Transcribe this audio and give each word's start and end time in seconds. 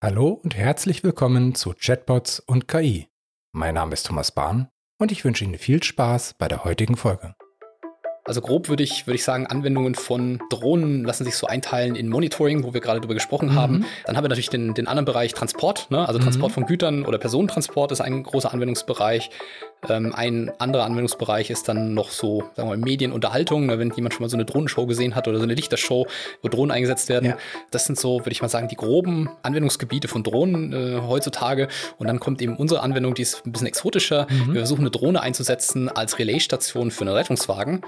Hallo 0.00 0.28
und 0.44 0.56
herzlich 0.56 1.02
willkommen 1.02 1.56
zu 1.56 1.74
Chatbots 1.76 2.38
und 2.38 2.68
KI. 2.68 3.08
Mein 3.50 3.74
Name 3.74 3.94
ist 3.94 4.06
Thomas 4.06 4.30
Bahn 4.30 4.68
und 4.96 5.10
ich 5.10 5.24
wünsche 5.24 5.42
Ihnen 5.42 5.58
viel 5.58 5.82
Spaß 5.82 6.34
bei 6.38 6.46
der 6.46 6.62
heutigen 6.62 6.96
Folge. 6.96 7.34
Also 8.24 8.40
grob 8.40 8.68
würde 8.68 8.84
ich, 8.84 9.08
würde 9.08 9.16
ich 9.16 9.24
sagen, 9.24 9.48
Anwendungen 9.48 9.96
von 9.96 10.38
Drohnen 10.50 11.02
lassen 11.02 11.24
sich 11.24 11.34
so 11.34 11.48
einteilen 11.48 11.96
in 11.96 12.08
Monitoring, 12.10 12.62
wo 12.62 12.74
wir 12.74 12.80
gerade 12.80 13.00
drüber 13.00 13.14
gesprochen 13.14 13.48
mhm. 13.48 13.54
haben. 13.56 13.86
Dann 14.04 14.16
haben 14.16 14.22
wir 14.22 14.28
natürlich 14.28 14.50
den, 14.50 14.72
den 14.72 14.86
anderen 14.86 15.04
Bereich 15.04 15.34
Transport, 15.34 15.90
ne? 15.90 16.06
also 16.06 16.20
Transport 16.20 16.52
mhm. 16.52 16.54
von 16.54 16.66
Gütern 16.66 17.04
oder 17.04 17.18
Personentransport 17.18 17.90
ist 17.90 18.00
ein 18.00 18.22
großer 18.22 18.52
Anwendungsbereich. 18.52 19.30
Ähm, 19.88 20.12
ein 20.14 20.50
anderer 20.58 20.84
Anwendungsbereich 20.84 21.50
ist 21.50 21.68
dann 21.68 21.94
noch 21.94 22.10
so, 22.10 22.40
sagen 22.56 22.68
wir 22.68 22.76
mal, 22.76 22.78
Medienunterhaltung, 22.78 23.66
ne? 23.66 23.78
wenn 23.78 23.92
jemand 23.92 24.14
schon 24.14 24.24
mal 24.24 24.28
so 24.28 24.36
eine 24.36 24.44
Drohnenshow 24.44 24.86
gesehen 24.86 25.14
hat 25.14 25.28
oder 25.28 25.38
so 25.38 25.44
eine 25.44 25.54
Lichtershow, 25.54 26.06
wo 26.42 26.48
Drohnen 26.48 26.70
eingesetzt 26.70 27.08
werden. 27.08 27.30
Ja. 27.30 27.38
Das 27.70 27.86
sind 27.86 27.98
so, 27.98 28.20
würde 28.20 28.32
ich 28.32 28.42
mal 28.42 28.48
sagen, 28.48 28.68
die 28.68 28.76
groben 28.76 29.28
Anwendungsgebiete 29.42 30.08
von 30.08 30.24
Drohnen 30.24 30.72
äh, 30.72 31.00
heutzutage. 31.00 31.68
Und 31.98 32.08
dann 32.08 32.18
kommt 32.18 32.42
eben 32.42 32.56
unsere 32.56 32.80
Anwendung, 32.80 33.14
die 33.14 33.22
ist 33.22 33.46
ein 33.46 33.52
bisschen 33.52 33.68
exotischer. 33.68 34.26
Mhm. 34.30 34.54
Wir 34.54 34.60
versuchen 34.60 34.80
eine 34.80 34.90
Drohne 34.90 35.22
einzusetzen 35.22 35.88
als 35.88 36.18
Relaisstation 36.18 36.90
für 36.90 37.02
einen 37.02 37.14
Rettungswagen. 37.14 37.82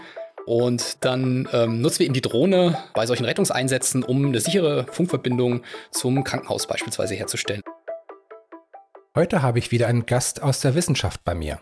Und 0.46 1.04
dann 1.04 1.48
ähm, 1.52 1.80
nutzen 1.80 2.00
wir 2.00 2.06
eben 2.06 2.14
die 2.14 2.20
Drohne 2.22 2.78
bei 2.94 3.06
solchen 3.06 3.24
Rettungseinsätzen, 3.24 4.02
um 4.02 4.26
eine 4.26 4.40
sichere 4.40 4.86
Funkverbindung 4.90 5.62
zum 5.90 6.24
Krankenhaus 6.24 6.66
beispielsweise 6.66 7.14
herzustellen. 7.14 7.62
Heute 9.14 9.42
habe 9.42 9.58
ich 9.58 9.70
wieder 9.70 9.88
einen 9.88 10.06
Gast 10.06 10.42
aus 10.42 10.60
der 10.60 10.74
Wissenschaft 10.74 11.24
bei 11.24 11.34
mir. 11.34 11.58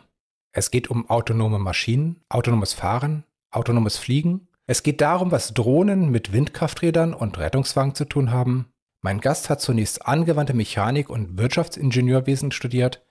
Es 0.52 0.70
geht 0.70 0.88
um 0.88 1.08
autonome 1.08 1.58
Maschinen, 1.58 2.20
autonomes 2.28 2.72
Fahren, 2.72 3.24
autonomes 3.50 3.96
Fliegen. 3.96 4.48
Es 4.66 4.82
geht 4.82 5.00
darum, 5.00 5.30
was 5.30 5.54
Drohnen 5.54 6.10
mit 6.10 6.32
Windkrafträdern 6.32 7.14
und 7.14 7.38
Rettungswagen 7.38 7.94
zu 7.94 8.04
tun 8.04 8.30
haben. 8.30 8.72
Mein 9.00 9.20
Gast 9.20 9.50
hat 9.50 9.60
zunächst 9.60 10.06
angewandte 10.06 10.54
Mechanik 10.54 11.08
und 11.08 11.38
Wirtschaftsingenieurwesen 11.38 12.52
studiert 12.52 13.02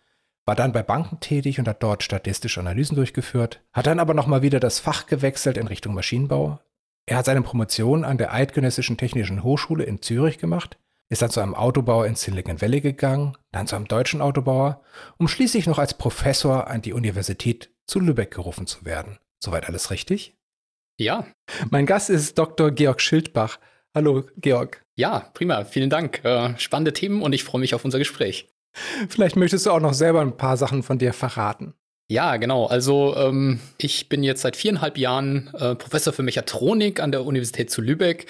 war 0.48 0.56
dann 0.56 0.72
bei 0.72 0.82
Banken 0.82 1.20
tätig 1.20 1.60
und 1.60 1.68
hat 1.68 1.84
dort 1.84 2.04
statistische 2.04 2.62
Analysen 2.62 2.96
durchgeführt, 2.96 3.62
hat 3.74 3.86
dann 3.86 4.00
aber 4.00 4.14
nochmal 4.14 4.42
wieder 4.42 4.62
das 4.62 4.80
Fach 4.80 5.06
gewechselt 5.06 5.58
in 5.58 5.68
Richtung 5.68 5.94
Maschinenbau. 5.94 6.62
Er 7.06 7.18
hat 7.18 7.26
seine 7.26 7.42
Promotion 7.42 8.06
an 8.06 8.18
der 8.18 8.34
Eidgenössischen 8.34 8.96
Technischen 8.96 9.44
Hochschule 9.44 9.84
in 9.84 10.02
Zürich 10.02 10.38
gemacht, 10.38 10.80
ist 11.10 11.22
dann 11.22 11.30
zu 11.30 11.40
einem 11.40 11.56
Autobauer 11.56 12.06
in 12.06 12.16
Silicon 12.16 12.62
Valley 12.62 12.82
gegangen, 12.82 13.38
dann 13.52 13.68
zu 13.68 13.76
einem 13.76 13.88
deutschen 13.88 14.22
Autobauer, 14.22 14.82
um 15.18 15.28
schließlich 15.28 15.68
noch 15.68 15.80
als 15.80 15.94
Professor 15.94 16.68
an 16.68 16.82
die 16.82 16.94
Universität 16.94 17.70
zu 17.86 18.00
Lübeck 18.00 18.32
gerufen 18.32 18.68
zu 18.68 18.86
werden. 18.86 19.18
Soweit 19.40 19.68
alles 19.68 19.92
richtig? 19.92 20.36
Ja. 21.00 21.28
Mein 21.70 21.86
Gast 21.86 22.10
ist 22.10 22.38
Dr. 22.38 22.72
Georg 22.72 23.02
Schildbach. 23.02 23.60
Hallo, 23.94 24.24
Georg. 24.38 24.84
Ja, 24.96 25.30
prima. 25.34 25.64
Vielen 25.64 25.90
Dank. 25.90 26.24
Äh, 26.26 26.58
spannende 26.58 26.94
Themen 26.94 27.22
und 27.22 27.34
ich 27.34 27.44
freue 27.44 27.62
mich 27.62 27.76
auf 27.76 27.86
unser 27.86 28.00
Gespräch. 28.00 28.50
Vielleicht 29.10 29.36
möchtest 29.36 29.66
du 29.66 29.72
auch 29.72 29.80
noch 29.80 29.94
selber 29.94 30.22
ein 30.22 30.38
paar 30.38 30.58
Sachen 30.58 30.84
von 30.84 30.98
dir 30.98 31.14
verraten. 31.14 31.74
Ja, 32.10 32.38
genau. 32.38 32.68
Also 32.68 33.16
ähm, 33.18 33.60
ich 33.78 34.08
bin 34.08 34.24
jetzt 34.24 34.42
seit 34.42 34.56
viereinhalb 34.56 34.98
Jahren 34.98 35.52
äh, 35.54 35.76
Professor 35.76 36.14
für 36.14 36.24
Mechatronik 36.24 37.00
an 37.00 37.12
der 37.12 37.26
Universität 37.26 37.70
zu 37.70 37.82
Lübeck, 37.82 38.28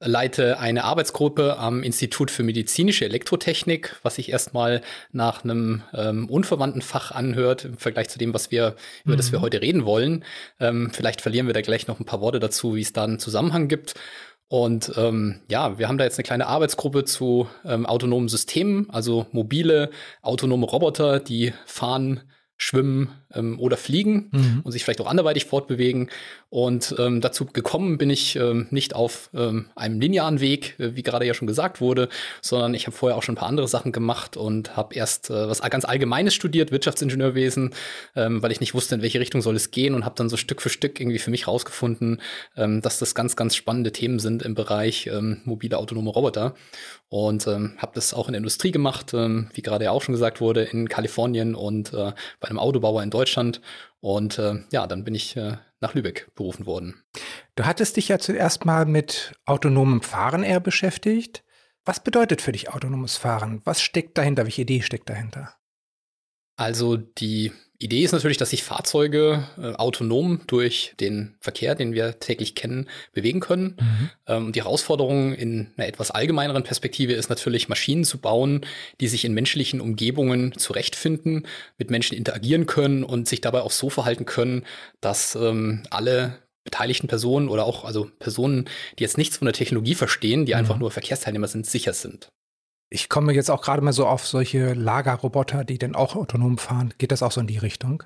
leite 0.00 0.58
eine 0.58 0.84
Arbeitsgruppe 0.84 1.58
am 1.58 1.82
Institut 1.82 2.30
für 2.30 2.42
medizinische 2.42 3.04
Elektrotechnik, 3.04 3.96
was 4.02 4.14
sich 4.16 4.30
erstmal 4.30 4.80
nach 5.12 5.42
einem 5.42 5.82
ähm, 5.92 6.28
unverwandten 6.28 6.82
Fach 6.82 7.10
anhört 7.10 7.64
im 7.64 7.78
Vergleich 7.78 8.08
zu 8.08 8.18
dem, 8.18 8.32
was 8.32 8.50
wir 8.50 8.76
über 9.04 9.16
das 9.16 9.32
wir 9.32 9.40
mhm. 9.40 9.42
heute 9.42 9.60
reden 9.60 9.84
wollen. 9.84 10.24
Ähm, 10.60 10.90
vielleicht 10.92 11.20
verlieren 11.20 11.46
wir 11.46 11.54
da 11.54 11.62
gleich 11.62 11.88
noch 11.88 11.98
ein 11.98 12.04
paar 12.04 12.20
Worte 12.20 12.38
dazu, 12.38 12.76
wie 12.76 12.80
es 12.80 12.92
da 12.92 13.04
einen 13.04 13.18
Zusammenhang 13.18 13.68
gibt. 13.68 13.94
Und 14.48 14.92
ähm, 14.96 15.40
ja, 15.50 15.78
wir 15.78 15.88
haben 15.88 15.98
da 15.98 16.04
jetzt 16.04 16.18
eine 16.18 16.24
kleine 16.24 16.46
Arbeitsgruppe 16.46 17.04
zu 17.04 17.48
ähm, 17.64 17.84
autonomen 17.84 18.28
Systemen, 18.28 18.88
also 18.90 19.26
mobile, 19.32 19.90
autonome 20.22 20.64
Roboter, 20.64 21.20
die 21.20 21.52
fahren, 21.66 22.22
schwimmen 22.56 23.10
ähm, 23.34 23.58
oder 23.60 23.76
fliegen 23.76 24.28
mhm. 24.32 24.60
und 24.64 24.72
sich 24.72 24.84
vielleicht 24.84 25.00
auch 25.00 25.06
anderweitig 25.06 25.46
fortbewegen. 25.46 26.10
Und 26.50 26.94
ähm, 26.98 27.20
dazu 27.20 27.44
gekommen 27.44 27.98
bin 27.98 28.08
ich 28.08 28.36
ähm, 28.36 28.68
nicht 28.70 28.94
auf 28.94 29.30
ähm, 29.34 29.66
einem 29.74 30.00
linearen 30.00 30.40
Weg, 30.40 30.78
äh, 30.78 30.96
wie 30.96 31.02
gerade 31.02 31.26
ja 31.26 31.34
schon 31.34 31.46
gesagt 31.46 31.80
wurde, 31.80 32.08
sondern 32.40 32.72
ich 32.74 32.86
habe 32.86 32.96
vorher 32.96 33.16
auch 33.16 33.22
schon 33.22 33.34
ein 33.34 33.38
paar 33.38 33.48
andere 33.48 33.68
Sachen 33.68 33.92
gemacht 33.92 34.36
und 34.36 34.76
habe 34.76 34.94
erst 34.94 35.30
äh, 35.30 35.48
was 35.48 35.60
ganz 35.60 35.84
Allgemeines 35.84 36.34
studiert, 36.34 36.72
Wirtschaftsingenieurwesen, 36.72 37.74
ähm, 38.16 38.42
weil 38.42 38.52
ich 38.52 38.60
nicht 38.60 38.74
wusste, 38.74 38.94
in 38.94 39.02
welche 39.02 39.20
Richtung 39.20 39.42
soll 39.42 39.56
es 39.56 39.70
gehen 39.70 39.94
und 39.94 40.04
habe 40.06 40.14
dann 40.16 40.30
so 40.30 40.38
Stück 40.38 40.62
für 40.62 40.70
Stück 40.70 40.98
irgendwie 41.00 41.18
für 41.18 41.30
mich 41.30 41.46
rausgefunden, 41.46 42.22
ähm, 42.56 42.80
dass 42.80 42.98
das 42.98 43.14
ganz, 43.14 43.36
ganz 43.36 43.54
spannende 43.54 43.92
Themen 43.92 44.18
sind 44.18 44.42
im 44.42 44.54
Bereich 44.54 45.10
mobile 45.44 45.76
autonome 45.76 46.10
Roboter. 46.10 46.54
Und 47.08 47.46
habe 47.46 47.92
das 47.94 48.12
auch 48.12 48.28
in 48.28 48.32
der 48.32 48.38
Industrie 48.38 48.70
gemacht, 48.70 49.12
wie 49.12 49.62
gerade 49.62 49.84
ja 49.84 49.90
auch 49.92 50.02
schon 50.02 50.12
gesagt 50.12 50.40
wurde, 50.40 50.62
in 50.62 50.88
Kalifornien 50.88 51.54
und 51.54 51.92
äh, 51.92 52.12
bei 52.40 52.48
einem 52.48 52.58
Autobauer 52.58 53.02
in 53.02 53.10
Deutschland. 53.10 53.17
Und 54.00 54.38
äh, 54.38 54.62
ja, 54.72 54.86
dann 54.86 55.04
bin 55.04 55.14
ich 55.14 55.36
äh, 55.36 55.56
nach 55.80 55.94
Lübeck 55.94 56.30
berufen 56.34 56.66
worden. 56.66 57.02
Du 57.56 57.64
hattest 57.64 57.96
dich 57.96 58.08
ja 58.08 58.18
zuerst 58.18 58.64
mal 58.64 58.86
mit 58.86 59.32
autonomem 59.44 60.02
Fahren 60.02 60.42
eher 60.42 60.60
beschäftigt. 60.60 61.44
Was 61.84 62.02
bedeutet 62.02 62.42
für 62.42 62.52
dich 62.52 62.70
autonomes 62.70 63.16
Fahren? 63.16 63.62
Was 63.64 63.80
steckt 63.80 64.18
dahinter? 64.18 64.44
Welche 64.44 64.62
Idee 64.62 64.82
steckt 64.82 65.08
dahinter? 65.08 65.54
Also 66.56 66.96
die 66.96 67.52
Idee 67.80 68.02
ist 68.02 68.12
natürlich, 68.12 68.38
dass 68.38 68.50
sich 68.50 68.64
Fahrzeuge 68.64 69.44
äh, 69.56 69.74
autonom 69.74 70.40
durch 70.48 70.94
den 70.98 71.36
Verkehr, 71.38 71.76
den 71.76 71.92
wir 71.92 72.18
täglich 72.18 72.56
kennen, 72.56 72.88
bewegen 73.12 73.38
können. 73.38 73.76
Mhm. 73.78 74.10
Ähm, 74.26 74.52
die 74.52 74.62
Herausforderung 74.62 75.32
in 75.32 75.68
einer 75.76 75.86
etwas 75.86 76.10
allgemeineren 76.10 76.64
Perspektive 76.64 77.12
ist 77.12 77.28
natürlich, 77.28 77.68
Maschinen 77.68 78.02
zu 78.04 78.18
bauen, 78.18 78.66
die 79.00 79.06
sich 79.06 79.24
in 79.24 79.32
menschlichen 79.32 79.80
Umgebungen 79.80 80.58
zurechtfinden, 80.58 81.46
mit 81.76 81.90
Menschen 81.90 82.16
interagieren 82.16 82.66
können 82.66 83.04
und 83.04 83.28
sich 83.28 83.40
dabei 83.40 83.60
auch 83.60 83.70
so 83.70 83.90
verhalten 83.90 84.26
können, 84.26 84.64
dass 85.00 85.36
ähm, 85.36 85.84
alle 85.90 86.38
beteiligten 86.64 87.06
Personen 87.06 87.48
oder 87.48 87.64
auch 87.64 87.84
also 87.84 88.10
Personen, 88.18 88.68
die 88.98 89.04
jetzt 89.04 89.18
nichts 89.18 89.38
von 89.38 89.46
der 89.46 89.54
Technologie 89.54 89.94
verstehen, 89.94 90.46
die 90.46 90.52
mhm. 90.52 90.58
einfach 90.58 90.78
nur 90.78 90.90
Verkehrsteilnehmer 90.90 91.46
sind, 91.46 91.64
sicher 91.64 91.92
sind. 91.92 92.28
Ich 92.90 93.08
komme 93.08 93.32
jetzt 93.32 93.50
auch 93.50 93.62
gerade 93.62 93.82
mal 93.82 93.92
so 93.92 94.06
auf 94.06 94.26
solche 94.26 94.72
Lagerroboter, 94.72 95.64
die 95.64 95.78
dann 95.78 95.94
auch 95.94 96.16
autonom 96.16 96.58
fahren. 96.58 96.94
Geht 96.98 97.12
das 97.12 97.22
auch 97.22 97.32
so 97.32 97.40
in 97.40 97.46
die 97.46 97.58
Richtung? 97.58 98.02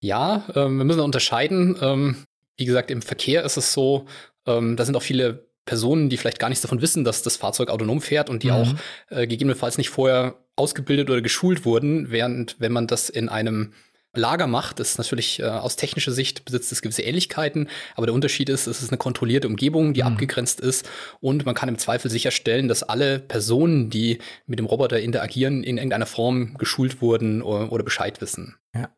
Ja, 0.00 0.44
ähm, 0.54 0.78
wir 0.78 0.84
müssen 0.84 1.00
unterscheiden. 1.00 1.76
Ähm, 1.80 2.16
wie 2.56 2.64
gesagt, 2.64 2.90
im 2.90 3.02
Verkehr 3.02 3.44
ist 3.44 3.56
es 3.56 3.72
so, 3.72 4.06
ähm, 4.46 4.76
da 4.76 4.84
sind 4.84 4.96
auch 4.96 5.02
viele 5.02 5.46
Personen, 5.64 6.08
die 6.08 6.16
vielleicht 6.16 6.38
gar 6.38 6.48
nichts 6.48 6.62
davon 6.62 6.82
wissen, 6.82 7.04
dass 7.04 7.22
das 7.22 7.36
Fahrzeug 7.36 7.70
autonom 7.70 8.00
fährt 8.00 8.28
und 8.28 8.42
die 8.42 8.50
mhm. 8.50 8.54
auch 8.54 8.74
äh, 9.10 9.26
gegebenenfalls 9.26 9.78
nicht 9.78 9.90
vorher 9.90 10.36
ausgebildet 10.56 11.08
oder 11.08 11.22
geschult 11.22 11.64
wurden, 11.64 12.10
während 12.10 12.56
wenn 12.58 12.72
man 12.72 12.86
das 12.86 13.08
in 13.08 13.28
einem 13.28 13.72
Lager 14.14 14.46
macht, 14.46 14.78
ist 14.78 14.98
natürlich 14.98 15.40
äh, 15.40 15.44
aus 15.44 15.76
technischer 15.76 16.12
Sicht 16.12 16.44
besitzt 16.44 16.70
es 16.70 16.82
gewisse 16.82 17.02
Ähnlichkeiten, 17.02 17.68
aber 17.94 18.06
der 18.06 18.14
Unterschied 18.14 18.50
ist, 18.50 18.66
es 18.66 18.82
ist 18.82 18.90
eine 18.90 18.98
kontrollierte 18.98 19.48
Umgebung, 19.48 19.94
die 19.94 20.02
mhm. 20.02 20.08
abgegrenzt 20.08 20.60
ist 20.60 20.88
und 21.20 21.46
man 21.46 21.54
kann 21.54 21.70
im 21.70 21.78
Zweifel 21.78 22.10
sicherstellen, 22.10 22.68
dass 22.68 22.82
alle 22.82 23.18
Personen, 23.18 23.88
die 23.88 24.18
mit 24.46 24.58
dem 24.58 24.66
Roboter 24.66 25.00
interagieren, 25.00 25.64
in 25.64 25.78
irgendeiner 25.78 26.06
Form 26.06 26.54
geschult 26.58 27.00
wurden 27.00 27.40
oder, 27.40 27.72
oder 27.72 27.84
Bescheid 27.84 28.20
wissen. 28.20 28.56
Ja. 28.74 28.90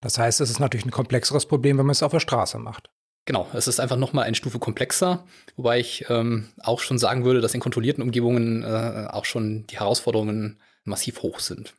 Das 0.00 0.18
heißt, 0.18 0.40
es 0.40 0.50
ist 0.50 0.60
natürlich 0.60 0.86
ein 0.86 0.90
komplexeres 0.90 1.46
Problem, 1.46 1.78
wenn 1.78 1.86
man 1.86 1.92
es 1.92 2.02
auf 2.02 2.12
der 2.12 2.20
Straße 2.20 2.58
macht. 2.58 2.90
Genau, 3.24 3.48
es 3.54 3.66
ist 3.66 3.80
einfach 3.80 3.96
noch 3.96 4.12
mal 4.12 4.22
eine 4.22 4.36
Stufe 4.36 4.58
komplexer, 4.58 5.24
wobei 5.56 5.80
ich 5.80 6.06
ähm, 6.08 6.48
auch 6.62 6.80
schon 6.80 6.98
sagen 6.98 7.24
würde, 7.24 7.40
dass 7.40 7.54
in 7.54 7.60
kontrollierten 7.60 8.02
Umgebungen 8.02 8.62
äh, 8.62 9.08
auch 9.10 9.24
schon 9.24 9.66
die 9.66 9.78
Herausforderungen 9.78 10.60
massiv 10.84 11.22
hoch 11.22 11.40
sind. 11.40 11.74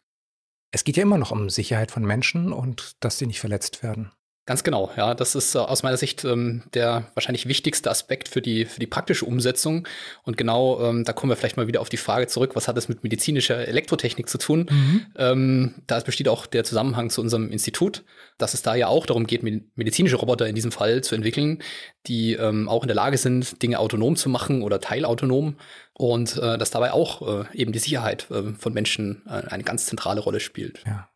Es 0.72 0.84
geht 0.84 0.98
ja 0.98 1.04
immer 1.04 1.18
noch 1.18 1.32
um 1.32 1.50
Sicherheit 1.50 1.92
von 1.92 2.04
Menschen 2.04 2.52
und 2.52 3.04
dass 3.04 3.18
sie 3.18 3.26
nicht 3.26 3.40
verletzt 3.40 3.84
werden. 3.84 4.12
Ganz 4.48 4.64
genau, 4.64 4.90
ja. 4.96 5.14
Das 5.14 5.36
ist 5.36 5.56
äh, 5.56 5.58
aus 5.60 5.84
meiner 5.84 5.98
Sicht 5.98 6.24
ähm, 6.24 6.64
der 6.74 7.12
wahrscheinlich 7.16 7.50
wichtigste 7.50 7.92
Aspekt 7.92 8.30
für 8.30 8.42
die, 8.42 8.64
für 8.64 8.80
die 8.80 8.88
praktische 8.88 9.26
Umsetzung. 9.26 9.86
Und 10.24 10.38
genau, 10.38 10.82
ähm, 10.82 11.04
da 11.04 11.12
kommen 11.12 11.30
wir 11.30 11.36
vielleicht 11.36 11.58
mal 11.58 11.68
wieder 11.68 11.82
auf 11.82 11.90
die 11.90 11.98
Frage 11.98 12.28
zurück, 12.28 12.56
was 12.56 12.70
hat 12.70 12.78
es 12.78 12.88
mit 12.88 13.04
medizinischer 13.04 13.68
Elektrotechnik 13.68 14.30
zu 14.30 14.38
tun? 14.38 14.70
Mhm. 14.72 15.06
Ähm, 15.18 15.76
da 15.86 16.00
besteht 16.00 16.30
auch 16.30 16.46
der 16.46 16.64
Zusammenhang 16.64 17.10
zu 17.10 17.20
unserem 17.20 17.52
Institut, 17.52 18.06
dass 18.38 18.54
es 18.54 18.62
da 18.62 18.74
ja 18.74 18.88
auch 18.88 19.06
darum 19.06 19.28
geht, 19.28 19.44
medizinische 19.44 20.16
Roboter 20.16 20.48
in 20.48 20.56
diesem 20.56 20.72
Fall 20.72 21.04
zu 21.04 21.16
entwickeln, 21.16 21.62
die 22.06 22.32
ähm, 22.36 22.70
auch 22.70 22.84
in 22.84 22.88
der 22.88 22.96
Lage 22.96 23.18
sind, 23.18 23.62
Dinge 23.62 23.80
autonom 23.80 24.16
zu 24.16 24.30
machen 24.30 24.62
oder 24.64 24.80
teilautonom. 24.80 25.58
Und 25.94 26.38
äh, 26.38 26.58
dass 26.58 26.72
dabei 26.72 26.94
auch 26.94 27.44
äh, 27.44 27.46
eben 27.54 27.74
die 27.74 27.80
Sicherheit 27.80 28.32
äh, 28.32 28.54
von 28.58 28.72
Menschen 28.72 29.24
äh, 29.28 29.50
eine 29.50 29.64
ganz 29.64 29.88
zentrale 29.88 30.22
Rolle 30.22 30.40
spielt. 30.40 30.84
Ja. 30.86 31.10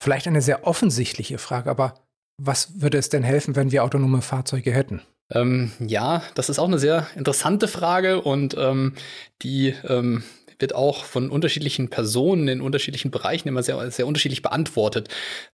Vielleicht 0.00 0.28
eine 0.28 0.40
sehr 0.40 0.68
offensichtliche 0.68 1.38
Frage, 1.38 1.68
aber 1.68 1.94
was 2.42 2.80
würde 2.80 2.98
es 2.98 3.08
denn 3.08 3.22
helfen, 3.22 3.56
wenn 3.56 3.70
wir 3.70 3.84
autonome 3.84 4.22
Fahrzeuge 4.22 4.72
hätten? 4.72 5.02
Ähm, 5.30 5.72
ja, 5.78 6.22
das 6.34 6.48
ist 6.48 6.58
auch 6.58 6.66
eine 6.66 6.78
sehr 6.78 7.06
interessante 7.14 7.68
Frage 7.68 8.22
und 8.22 8.56
ähm, 8.58 8.94
die 9.42 9.74
ähm, 9.86 10.24
wird 10.58 10.74
auch 10.74 11.04
von 11.04 11.30
unterschiedlichen 11.30 11.88
Personen 11.88 12.48
in 12.48 12.60
unterschiedlichen 12.60 13.10
Bereichen 13.10 13.48
immer 13.48 13.62
sehr, 13.62 13.90
sehr 13.90 14.06
unterschiedlich 14.06 14.42
beantwortet. 14.42 15.08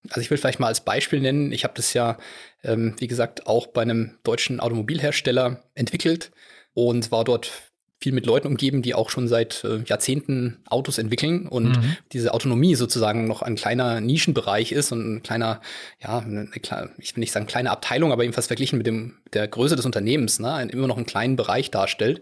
Also 0.08 0.20
ich 0.20 0.30
will 0.30 0.38
vielleicht 0.38 0.60
mal 0.60 0.68
als 0.68 0.80
Beispiel 0.80 1.20
nennen, 1.20 1.52
ich 1.52 1.64
habe 1.64 1.74
das 1.74 1.92
ja, 1.92 2.18
ähm, 2.64 2.94
wie 2.98 3.06
gesagt, 3.06 3.46
auch 3.46 3.66
bei 3.68 3.82
einem 3.82 4.18
deutschen 4.24 4.60
Automobilhersteller 4.60 5.62
entwickelt 5.74 6.30
und 6.74 7.10
war 7.12 7.24
dort 7.24 7.50
viel 7.98 8.12
mit 8.12 8.26
Leuten 8.26 8.46
umgeben, 8.46 8.82
die 8.82 8.94
auch 8.94 9.08
schon 9.08 9.26
seit 9.26 9.64
äh, 9.64 9.78
Jahrzehnten 9.86 10.58
Autos 10.68 10.98
entwickeln 10.98 11.46
und 11.46 11.70
mhm. 11.70 11.96
diese 12.12 12.34
Autonomie 12.34 12.74
sozusagen 12.74 13.26
noch 13.26 13.42
ein 13.42 13.56
kleiner 13.56 14.00
Nischenbereich 14.00 14.72
ist 14.72 14.92
und 14.92 15.16
ein 15.16 15.22
kleiner, 15.22 15.62
ja, 16.02 16.18
eine, 16.18 16.48
eine, 16.52 16.90
ich 16.98 17.16
will 17.16 17.20
nicht 17.20 17.32
sagen 17.32 17.46
kleine 17.46 17.70
Abteilung, 17.70 18.12
aber 18.12 18.22
jedenfalls 18.22 18.48
verglichen 18.48 18.76
mit 18.76 18.86
dem 18.86 19.14
der 19.32 19.48
Größe 19.48 19.76
des 19.76 19.86
Unternehmens, 19.86 20.38
ne, 20.38 20.68
immer 20.70 20.86
noch 20.86 20.96
einen 20.96 21.06
kleinen 21.06 21.36
Bereich 21.36 21.70
darstellt. 21.70 22.20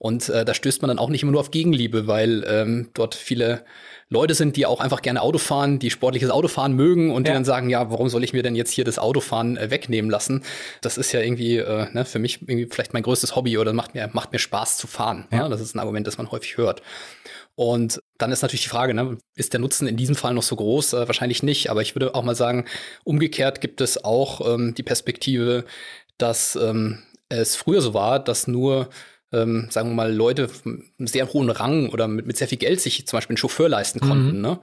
Und 0.00 0.30
äh, 0.30 0.46
da 0.46 0.54
stößt 0.54 0.80
man 0.80 0.88
dann 0.88 0.98
auch 0.98 1.10
nicht 1.10 1.22
immer 1.22 1.32
nur 1.32 1.42
auf 1.42 1.50
Gegenliebe, 1.50 2.06
weil 2.06 2.42
ähm, 2.48 2.88
dort 2.94 3.14
viele 3.14 3.66
Leute 4.08 4.32
sind, 4.32 4.56
die 4.56 4.64
auch 4.64 4.80
einfach 4.80 5.02
gerne 5.02 5.20
Auto 5.20 5.36
fahren, 5.36 5.78
die 5.78 5.90
sportliches 5.90 6.30
Autofahren 6.30 6.72
mögen 6.72 7.10
und 7.10 7.26
ja. 7.26 7.32
die 7.32 7.36
dann 7.36 7.44
sagen, 7.44 7.68
ja, 7.68 7.90
warum 7.90 8.08
soll 8.08 8.24
ich 8.24 8.32
mir 8.32 8.42
denn 8.42 8.54
jetzt 8.54 8.72
hier 8.72 8.84
das 8.84 8.98
Autofahren 8.98 9.58
äh, 9.58 9.70
wegnehmen 9.70 10.10
lassen? 10.10 10.42
Das 10.80 10.96
ist 10.96 11.12
ja 11.12 11.20
irgendwie 11.20 11.58
äh, 11.58 11.86
ne, 11.92 12.06
für 12.06 12.18
mich 12.18 12.40
irgendwie 12.40 12.66
vielleicht 12.70 12.94
mein 12.94 13.02
größtes 13.02 13.36
Hobby 13.36 13.58
oder 13.58 13.74
macht 13.74 13.94
mir, 13.94 14.08
macht 14.14 14.32
mir 14.32 14.38
Spaß 14.38 14.78
zu 14.78 14.86
fahren. 14.86 15.26
Ja. 15.30 15.40
ja. 15.40 15.48
Das 15.50 15.60
ist 15.60 15.74
ein 15.74 15.80
Argument, 15.80 16.06
das 16.06 16.16
man 16.16 16.30
häufig 16.30 16.56
hört. 16.56 16.80
Und 17.54 18.00
dann 18.16 18.32
ist 18.32 18.40
natürlich 18.40 18.62
die 18.62 18.70
Frage, 18.70 18.94
ne, 18.94 19.18
ist 19.34 19.52
der 19.52 19.60
Nutzen 19.60 19.86
in 19.86 19.98
diesem 19.98 20.14
Fall 20.14 20.32
noch 20.32 20.42
so 20.42 20.56
groß? 20.56 20.94
Äh, 20.94 21.08
wahrscheinlich 21.08 21.42
nicht, 21.42 21.68
aber 21.68 21.82
ich 21.82 21.94
würde 21.94 22.14
auch 22.14 22.22
mal 22.22 22.34
sagen, 22.34 22.64
umgekehrt 23.04 23.60
gibt 23.60 23.82
es 23.82 24.02
auch 24.02 24.54
ähm, 24.54 24.74
die 24.74 24.82
Perspektive, 24.82 25.66
dass 26.16 26.56
ähm, 26.56 27.02
es 27.28 27.54
früher 27.54 27.82
so 27.82 27.92
war, 27.92 28.18
dass 28.18 28.46
nur 28.46 28.88
ähm, 29.32 29.68
sagen 29.70 29.90
wir 29.90 29.94
mal, 29.94 30.12
Leute 30.12 30.48
mit 30.64 31.08
sehr 31.08 31.32
hohen 31.32 31.50
Rang 31.50 31.88
oder 31.90 32.08
mit, 32.08 32.26
mit 32.26 32.36
sehr 32.36 32.48
viel 32.48 32.58
Geld 32.58 32.80
sich 32.80 33.06
zum 33.06 33.16
Beispiel 33.16 33.34
einen 33.34 33.38
Chauffeur 33.38 33.68
leisten 33.68 34.00
konnten. 34.00 34.36
Mhm. 34.36 34.42
Ne? 34.42 34.58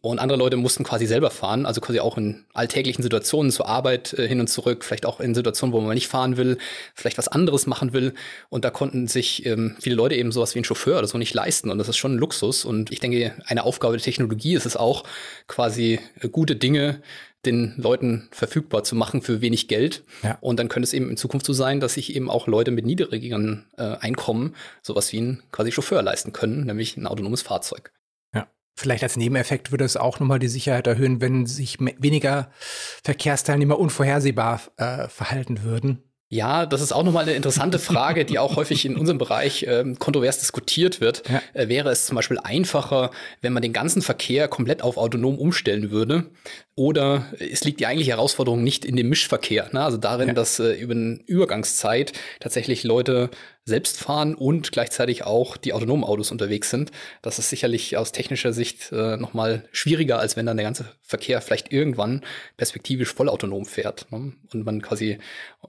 Und 0.00 0.18
andere 0.18 0.38
Leute 0.38 0.56
mussten 0.56 0.84
quasi 0.84 1.06
selber 1.06 1.30
fahren, 1.30 1.66
also 1.66 1.80
quasi 1.80 2.00
auch 2.00 2.16
in 2.18 2.44
alltäglichen 2.54 3.02
Situationen 3.02 3.50
zur 3.50 3.68
Arbeit 3.68 4.12
äh, 4.14 4.28
hin 4.28 4.40
und 4.40 4.48
zurück, 4.48 4.84
vielleicht 4.84 5.06
auch 5.06 5.20
in 5.20 5.34
Situationen, 5.34 5.72
wo 5.72 5.80
man 5.80 5.94
nicht 5.94 6.08
fahren 6.08 6.36
will, 6.36 6.58
vielleicht 6.94 7.18
was 7.18 7.28
anderes 7.28 7.66
machen 7.66 7.92
will. 7.92 8.14
Und 8.48 8.64
da 8.64 8.70
konnten 8.70 9.08
sich 9.08 9.44
ähm, 9.46 9.76
viele 9.80 9.96
Leute 9.96 10.14
eben 10.14 10.30
sowas 10.30 10.54
wie 10.54 10.60
ein 10.60 10.64
Chauffeur 10.64 10.98
oder 10.98 11.08
so 11.08 11.18
nicht 11.18 11.34
leisten. 11.34 11.70
Und 11.70 11.78
das 11.78 11.88
ist 11.88 11.96
schon 11.96 12.14
ein 12.14 12.18
Luxus. 12.18 12.64
Und 12.64 12.92
ich 12.92 13.00
denke, 13.00 13.34
eine 13.46 13.64
Aufgabe 13.64 13.96
der 13.96 14.04
Technologie 14.04 14.54
ist 14.54 14.66
es 14.66 14.76
auch, 14.76 15.04
quasi 15.48 15.98
äh, 16.20 16.28
gute 16.28 16.56
Dinge 16.56 17.02
den 17.44 17.74
Leuten 17.76 18.28
verfügbar 18.30 18.84
zu 18.84 18.94
machen 18.94 19.22
für 19.22 19.40
wenig 19.40 19.68
Geld. 19.68 20.04
Ja. 20.22 20.38
Und 20.40 20.58
dann 20.58 20.68
könnte 20.68 20.84
es 20.84 20.92
eben 20.92 21.10
in 21.10 21.16
Zukunft 21.16 21.46
so 21.46 21.52
sein, 21.52 21.80
dass 21.80 21.94
sich 21.94 22.14
eben 22.14 22.30
auch 22.30 22.46
Leute 22.46 22.70
mit 22.70 22.86
niedrigeren 22.86 23.66
äh, 23.76 23.82
Einkommen 23.82 24.54
sowas 24.82 25.12
wie 25.12 25.20
ein 25.20 25.42
quasi 25.50 25.72
Chauffeur 25.72 26.02
leisten 26.02 26.32
können, 26.32 26.64
nämlich 26.66 26.96
ein 26.96 27.06
autonomes 27.06 27.42
Fahrzeug. 27.42 27.92
Ja. 28.34 28.46
Vielleicht 28.76 29.02
als 29.02 29.16
Nebeneffekt 29.16 29.72
würde 29.72 29.84
es 29.84 29.96
auch 29.96 30.20
nochmal 30.20 30.38
die 30.38 30.48
Sicherheit 30.48 30.86
erhöhen, 30.86 31.20
wenn 31.20 31.46
sich 31.46 31.78
weniger 31.80 32.50
Verkehrsteilnehmer 33.02 33.78
unvorhersehbar 33.78 34.60
äh, 34.76 35.08
verhalten 35.08 35.62
würden. 35.62 36.02
Ja, 36.32 36.64
das 36.64 36.80
ist 36.80 36.92
auch 36.92 37.02
nochmal 37.02 37.24
eine 37.24 37.34
interessante 37.34 37.78
Frage, 37.78 38.24
die 38.24 38.38
auch 38.38 38.56
häufig 38.56 38.86
in 38.86 38.96
unserem 38.96 39.18
Bereich 39.18 39.66
ähm, 39.68 39.98
kontrovers 39.98 40.38
diskutiert 40.38 41.02
wird. 41.02 41.28
Ja. 41.28 41.42
Äh, 41.52 41.68
wäre 41.68 41.90
es 41.90 42.06
zum 42.06 42.16
Beispiel 42.16 42.38
einfacher, 42.38 43.10
wenn 43.42 43.52
man 43.52 43.62
den 43.62 43.74
ganzen 43.74 44.00
Verkehr 44.00 44.48
komplett 44.48 44.80
auf 44.80 44.96
autonom 44.96 45.38
umstellen 45.38 45.90
würde? 45.90 46.30
Oder 46.74 47.26
es 47.38 47.64
liegt 47.64 47.80
die 47.80 47.86
eigentliche 47.86 48.12
Herausforderung 48.12 48.64
nicht 48.64 48.86
in 48.86 48.96
dem 48.96 49.10
Mischverkehr, 49.10 49.68
ne? 49.72 49.82
also 49.82 49.98
darin, 49.98 50.28
ja. 50.28 50.34
dass 50.34 50.58
äh, 50.58 50.72
über 50.72 50.94
eine 50.94 51.20
Übergangszeit 51.26 52.14
tatsächlich 52.40 52.82
Leute 52.82 53.28
selbst 53.66 53.98
fahren 53.98 54.34
und 54.34 54.72
gleichzeitig 54.72 55.24
auch 55.24 55.58
die 55.58 55.74
autonomen 55.74 56.02
Autos 56.02 56.30
unterwegs 56.30 56.70
sind. 56.70 56.90
Das 57.20 57.38
ist 57.38 57.50
sicherlich 57.50 57.98
aus 57.98 58.12
technischer 58.12 58.54
Sicht 58.54 58.90
äh, 58.90 59.18
nochmal 59.18 59.68
schwieriger, 59.70 60.18
als 60.18 60.34
wenn 60.34 60.46
dann 60.46 60.56
der 60.56 60.64
ganze 60.64 60.86
Verkehr 61.02 61.42
vielleicht 61.42 61.72
irgendwann 61.72 62.22
perspektivisch 62.56 63.12
vollautonom 63.12 63.66
fährt 63.66 64.06
ne? 64.10 64.32
und 64.52 64.64
man 64.64 64.80
quasi 64.80 65.18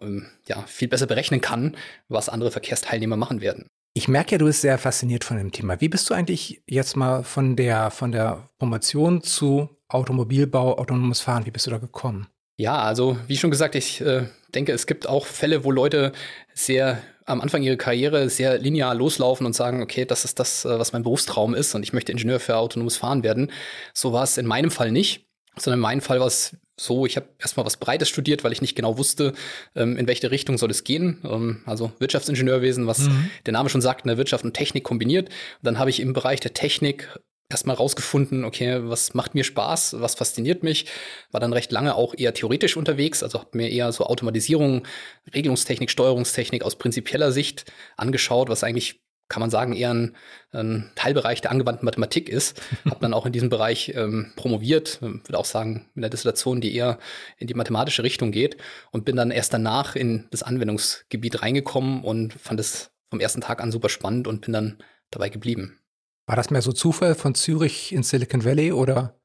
ähm, 0.01 0.27
ja, 0.47 0.63
viel 0.67 0.87
besser 0.87 1.05
berechnen 1.05 1.41
kann, 1.41 1.75
was 2.07 2.29
andere 2.29 2.51
Verkehrsteilnehmer 2.51 3.17
machen 3.17 3.41
werden. 3.41 3.67
Ich 3.93 4.07
merke 4.07 4.31
ja, 4.31 4.37
du 4.39 4.45
bist 4.45 4.61
sehr 4.61 4.77
fasziniert 4.79 5.23
von 5.23 5.37
dem 5.37 5.51
Thema. 5.51 5.79
Wie 5.81 5.89
bist 5.89 6.09
du 6.09 6.15
eigentlich 6.15 6.63
jetzt 6.65 6.95
mal 6.95 7.23
von 7.23 7.55
der, 7.55 7.91
von 7.91 8.11
der 8.11 8.49
Promotion 8.57 9.21
zu 9.21 9.69
Automobilbau, 9.93 10.77
autonomes 10.77 11.21
Fahren, 11.21 11.45
wie 11.45 11.51
bist 11.51 11.65
du 11.67 11.71
da 11.71 11.77
gekommen? 11.77 12.27
Ja, 12.55 12.81
also 12.81 13.17
wie 13.27 13.37
schon 13.37 13.51
gesagt, 13.51 13.75
ich 13.75 14.01
äh, 14.01 14.27
denke, 14.53 14.73
es 14.73 14.85
gibt 14.85 15.07
auch 15.07 15.25
Fälle, 15.25 15.63
wo 15.63 15.71
Leute 15.71 16.11
sehr 16.53 17.01
am 17.25 17.41
Anfang 17.41 17.63
ihrer 17.63 17.77
Karriere 17.77 18.29
sehr 18.29 18.57
linear 18.57 18.93
loslaufen 18.93 19.45
und 19.45 19.53
sagen, 19.53 19.81
okay, 19.81 20.05
das 20.05 20.25
ist 20.25 20.39
das, 20.39 20.65
äh, 20.65 20.79
was 20.79 20.93
mein 20.93 21.03
Berufstraum 21.03 21.55
ist 21.55 21.73
und 21.73 21.83
ich 21.83 21.93
möchte 21.93 22.11
Ingenieur 22.11 22.39
für 22.39 22.57
autonomes 22.57 22.97
Fahren 22.97 23.23
werden. 23.23 23.51
So 23.93 24.13
war 24.13 24.23
es 24.23 24.37
in 24.37 24.45
meinem 24.45 24.71
Fall 24.71 24.91
nicht, 24.91 25.25
sondern 25.57 25.79
in 25.79 25.83
meinem 25.83 26.01
Fall 26.01 26.19
war 26.19 26.27
es 26.27 26.57
so, 26.75 27.05
ich 27.05 27.15
habe 27.15 27.27
erstmal 27.39 27.65
was 27.65 27.77
Breites 27.77 28.09
studiert, 28.09 28.43
weil 28.43 28.51
ich 28.51 28.61
nicht 28.61 28.75
genau 28.75 28.97
wusste, 28.97 29.33
ähm, 29.75 29.97
in 29.97 30.07
welche 30.07 30.31
Richtung 30.31 30.57
soll 30.57 30.71
es 30.71 30.83
gehen. 30.83 31.21
Ähm, 31.23 31.61
also 31.65 31.91
Wirtschaftsingenieurwesen, 31.99 32.87
was 32.87 32.99
mhm. 32.99 33.29
der 33.45 33.53
Name 33.53 33.69
schon 33.69 33.81
sagt, 33.81 34.05
eine 34.05 34.17
Wirtschaft 34.17 34.43
und 34.43 34.53
Technik 34.53 34.83
kombiniert. 34.83 35.29
Und 35.29 35.63
dann 35.63 35.79
habe 35.79 35.91
ich 35.91 35.99
im 35.99 36.13
Bereich 36.13 36.39
der 36.39 36.53
Technik 36.53 37.09
erstmal 37.53 37.75
rausgefunden, 37.75 38.43
okay, 38.43 38.79
was 38.83 39.13
macht 39.13 39.35
mir 39.35 39.43
Spaß, 39.43 39.99
was 39.99 40.15
fasziniert 40.15 40.63
mich, 40.63 40.87
war 41.31 41.39
dann 41.39 41.53
recht 41.53 41.71
lange 41.71 41.95
auch 41.95 42.13
eher 42.17 42.33
theoretisch 42.33 42.75
unterwegs, 42.77 43.23
also 43.23 43.39
habe 43.39 43.57
mir 43.57 43.69
eher 43.69 43.91
so 43.91 44.05
Automatisierung, 44.05 44.85
Regelungstechnik, 45.33 45.89
Steuerungstechnik 45.89 46.63
aus 46.63 46.77
prinzipieller 46.77 47.31
Sicht 47.31 47.71
angeschaut, 47.97 48.49
was 48.49 48.63
eigentlich 48.63 49.03
kann 49.29 49.39
man 49.39 49.49
sagen, 49.49 49.73
eher 49.73 49.93
ein, 49.93 50.15
ein 50.51 50.91
Teilbereich 50.95 51.41
der 51.41 51.51
angewandten 51.51 51.85
Mathematik 51.85 52.29
ist. 52.29 52.61
habe 52.85 52.99
dann 53.01 53.13
auch 53.13 53.25
in 53.25 53.31
diesem 53.31 53.49
Bereich 53.49 53.93
ähm, 53.95 54.31
promoviert, 54.35 55.01
würde 55.01 55.37
auch 55.37 55.45
sagen, 55.45 55.89
mit 55.93 56.03
einer 56.03 56.09
Dissertation, 56.09 56.61
die 56.61 56.75
eher 56.75 56.99
in 57.37 57.47
die 57.47 57.53
mathematische 57.53 58.03
Richtung 58.03 58.31
geht 58.31 58.57
und 58.91 59.05
bin 59.05 59.15
dann 59.15 59.31
erst 59.31 59.53
danach 59.53 59.95
in 59.95 60.27
das 60.29 60.43
Anwendungsgebiet 60.43 61.41
reingekommen 61.41 62.03
und 62.03 62.33
fand 62.33 62.59
es 62.59 62.91
vom 63.09 63.19
ersten 63.19 63.41
Tag 63.41 63.61
an 63.61 63.71
super 63.71 63.89
spannend 63.89 64.27
und 64.27 64.41
bin 64.41 64.53
dann 64.53 64.77
dabei 65.09 65.29
geblieben. 65.29 65.79
War 66.25 66.35
das 66.35 66.49
mehr 66.49 66.61
so 66.61 66.71
Zufall 66.71 67.15
von 67.15 67.35
Zürich 67.35 67.91
in 67.91 68.03
Silicon 68.03 68.45
Valley 68.45 68.71
oder? 68.71 69.19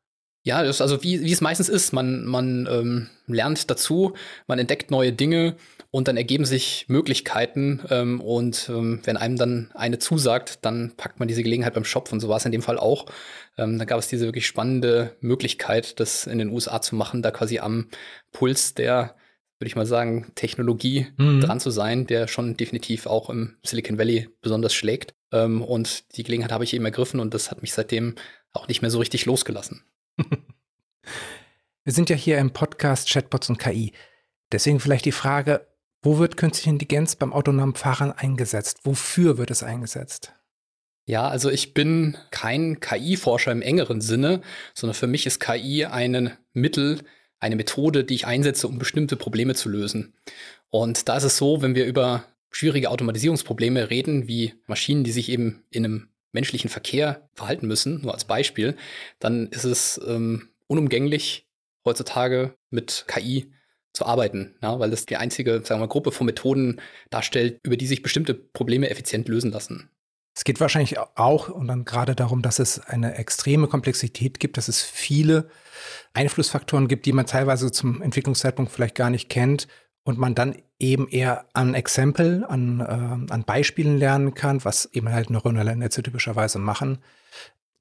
Ja, 0.45 0.63
das 0.63 0.77
ist 0.77 0.81
also 0.81 1.03
wie, 1.03 1.21
wie 1.21 1.33
es 1.33 1.41
meistens 1.41 1.69
ist. 1.69 1.93
Man, 1.93 2.25
man 2.25 2.67
ähm, 2.71 3.11
lernt 3.27 3.71
dazu, 3.71 4.15
man 4.47 4.59
entdeckt 4.59 4.91
neue 4.91 5.13
Dinge 5.13 5.57
und 5.91 6.09
dann 6.09 6.17
ergeben 6.17 6.45
sich 6.45 6.87
Möglichkeiten. 6.89 7.83
Ähm, 7.91 8.21
und 8.21 8.69
ähm, 8.69 9.01
wenn 9.05 9.17
einem 9.17 9.37
dann 9.37 9.71
eine 9.75 9.99
zusagt, 9.99 10.65
dann 10.65 10.95
packt 10.97 11.19
man 11.19 11.29
diese 11.29 11.43
Gelegenheit 11.43 11.75
beim 11.75 11.85
Shop. 11.85 12.11
Und 12.13 12.21
so 12.21 12.29
war 12.29 12.39
es 12.39 12.47
in 12.47 12.53
dem 12.53 12.63
Fall 12.63 12.79
auch. 12.79 13.07
Ähm, 13.59 13.79
da 13.79 13.85
gab 13.85 13.99
es 13.99 14.09
diese 14.09 14.25
wirklich 14.25 14.47
spannende 14.47 15.17
Möglichkeit, 15.21 16.01
das 16.01 16.27
in 16.27 16.39
den 16.39 16.49
USA 16.49 16.81
zu 16.81 16.97
machen, 16.97 17.21
da 17.21 17.31
quasi 17.31 17.59
am 17.59 17.89
Puls 18.33 18.75
der 18.75 19.17
würde 19.59 19.69
ich 19.69 19.77
mal 19.77 19.87
sagen, 19.87 20.31
Technologie 20.35 21.09
mhm. 21.17 21.41
dran 21.41 21.61
zu 21.61 21.71
sein, 21.71 22.07
der 22.07 22.29
schon 22.29 22.57
definitiv 22.57 23.07
auch 23.07 23.29
im 23.29 23.57
Silicon 23.65 23.99
Valley 23.99 24.29
besonders 24.41 24.73
schlägt. 24.73 25.15
Ähm, 25.33 25.63
und 25.63 26.17
die 26.17 26.23
Gelegenheit 26.23 26.53
habe 26.53 26.65
ich 26.65 26.75
eben 26.75 26.85
ergriffen 26.85 27.21
und 27.21 27.35
das 27.35 27.51
hat 27.51 27.63
mich 27.63 27.73
seitdem 27.73 28.15
auch 28.53 28.69
nicht 28.69 28.83
mehr 28.83 28.91
so 28.91 28.99
richtig 28.99 29.27
losgelassen. 29.27 29.83
Wir 31.85 31.93
sind 31.93 32.11
ja 32.11 32.17
hier 32.17 32.39
im 32.39 32.53
Podcast 32.53 33.09
Chatbots 33.09 33.49
und 33.49 33.59
KI. 33.59 33.93
Deswegen 34.53 34.79
vielleicht 34.79 35.07
die 35.07 35.13
Frage, 35.13 35.67
wo 36.03 36.19
wird 36.19 36.37
künstliche 36.37 36.71
Intelligenz 36.71 37.17
beim 37.17 37.33
autonomen 37.33 37.75
Fahren 37.75 38.13
eingesetzt? 38.13 38.81
Wofür 38.85 39.39
wird 39.39 39.51
es 39.51 39.63
eingesetzt? 39.63 40.33
Ja, 41.07 41.27
also 41.27 41.51
ich 41.51 41.73
bin 41.73 42.19
kein 42.31 42.81
KI-Forscher 42.81 43.51
im 43.51 43.63
engeren 43.63 44.03
Sinne, 44.03 44.43
sondern 44.75 44.95
für 44.95 45.07
mich 45.07 45.27
ist 45.27 45.41
KI 45.41 45.87
ein 45.87 46.37
Mittel, 46.53 47.01
eine 47.41 47.57
Methode, 47.57 48.05
die 48.05 48.15
ich 48.15 48.27
einsetze, 48.27 48.69
um 48.69 48.79
bestimmte 48.79 49.17
Probleme 49.17 49.55
zu 49.55 49.69
lösen. 49.69 50.15
Und 50.71 51.09
da 51.09 51.17
ist 51.17 51.25
es 51.25 51.37
so, 51.37 51.63
wenn 51.63 51.75
wir 51.75 51.87
über 51.87 52.25
schwierige 52.51 52.91
Automatisierungsprobleme 52.91 53.91
reden, 53.91 54.29
wie 54.29 54.55
Maschinen, 54.67 55.05
die 55.05 55.13
sich 55.13 55.29
eben 55.29 55.63
in 55.71 55.85
einem 55.85 56.09
menschlichen 56.33 56.71
Verkehr 56.71 57.29
verhalten 57.35 57.67
müssen, 57.67 58.03
nur 58.03 58.13
als 58.13 58.25
Beispiel, 58.25 58.77
dann 59.19 59.49
ist 59.49 59.65
es 59.65 60.01
ähm, 60.07 60.49
unumgänglich, 60.67 61.47
heutzutage 61.85 62.55
mit 62.71 63.05
KI 63.09 63.51
zu 63.93 64.05
arbeiten, 64.05 64.55
ja, 64.63 64.79
weil 64.79 64.91
das 64.91 65.07
die 65.07 65.17
einzige 65.17 65.63
sagen 65.65 65.81
wir, 65.81 65.89
Gruppe 65.89 66.13
von 66.13 66.27
Methoden 66.27 66.81
darstellt, 67.11 67.59
über 67.63 67.77
die 67.77 67.87
sich 67.87 68.03
bestimmte 68.03 68.35
Probleme 68.35 68.91
effizient 68.91 69.29
lösen 69.29 69.51
lassen. 69.51 69.91
Es 70.39 70.45
geht 70.45 70.61
wahrscheinlich 70.61 71.01
auch 71.17 71.49
und 71.49 71.67
dann 71.67 71.85
gerade 71.85 72.15
darum, 72.15 72.43
dass 72.43 72.61
es 72.61 72.79
eine 72.79 73.17
extreme 73.17 73.67
Komplexität 73.67 74.39
gibt, 74.39 74.57
dass 74.57 74.69
es 74.69 74.81
viele 74.81 75.51
Einflussfaktoren 76.15 76.87
gibt, 76.87 77.07
die 77.07 77.13
man 77.13 77.27
teilweise 77.27 77.73
zum 77.73 78.01
Entwicklungszeitpunkt 78.03 78.71
vielleicht 78.71 78.95
gar 78.95 79.11
nicht 79.11 79.29
kennt 79.29 79.67
und 80.05 80.17
man 80.17 80.37
dann 80.37 80.55
eben 80.79 81.09
eher 81.09 81.47
an 81.55 81.75
Exempel, 81.75 82.45
an, 82.45 82.79
äh, 82.79 83.33
an 83.33 83.43
Beispielen 83.47 83.99
lernen 83.99 84.35
kann, 84.35 84.65
was 84.65 84.85
eben 84.93 85.09
halt 85.11 85.29
neuronale 85.29 85.75
Netze 85.75 86.05
typischerweise 86.05 86.61
machen, 86.61 86.99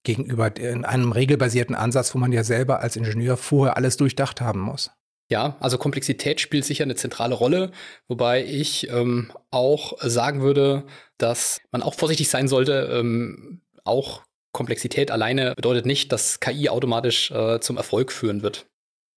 gegenüber 0.01 0.57
in 0.57 0.83
einem 0.83 1.11
regelbasierten 1.11 1.75
Ansatz, 1.75 2.15
wo 2.15 2.17
man 2.17 2.31
ja 2.31 2.43
selber 2.43 2.79
als 2.79 2.95
Ingenieur 2.95 3.37
vorher 3.37 3.77
alles 3.77 3.97
durchdacht 3.97 4.41
haben 4.41 4.61
muss. 4.61 4.89
Ja, 5.29 5.57
also 5.59 5.77
Komplexität 5.77 6.39
spielt 6.39 6.63
sicher 6.63 6.85
eine 6.85 6.95
zentrale 6.95 7.35
Rolle, 7.35 7.71
wobei 8.07 8.45
ich 8.45 8.89
ähm, 8.89 9.31
auch 9.51 9.93
sagen 9.99 10.41
würde, 10.41 10.85
dass 11.17 11.59
man 11.71 11.81
auch 11.81 11.95
vorsichtig 11.95 12.29
sein 12.29 12.47
sollte. 12.47 12.89
Ähm, 12.93 13.61
auch 13.83 14.23
Komplexität 14.53 15.11
alleine 15.11 15.53
bedeutet 15.55 15.85
nicht, 15.85 16.11
dass 16.11 16.39
KI 16.39 16.69
automatisch 16.69 17.31
äh, 17.31 17.59
zum 17.59 17.75
Erfolg 17.77 18.11
führen 18.11 18.41
wird. 18.41 18.67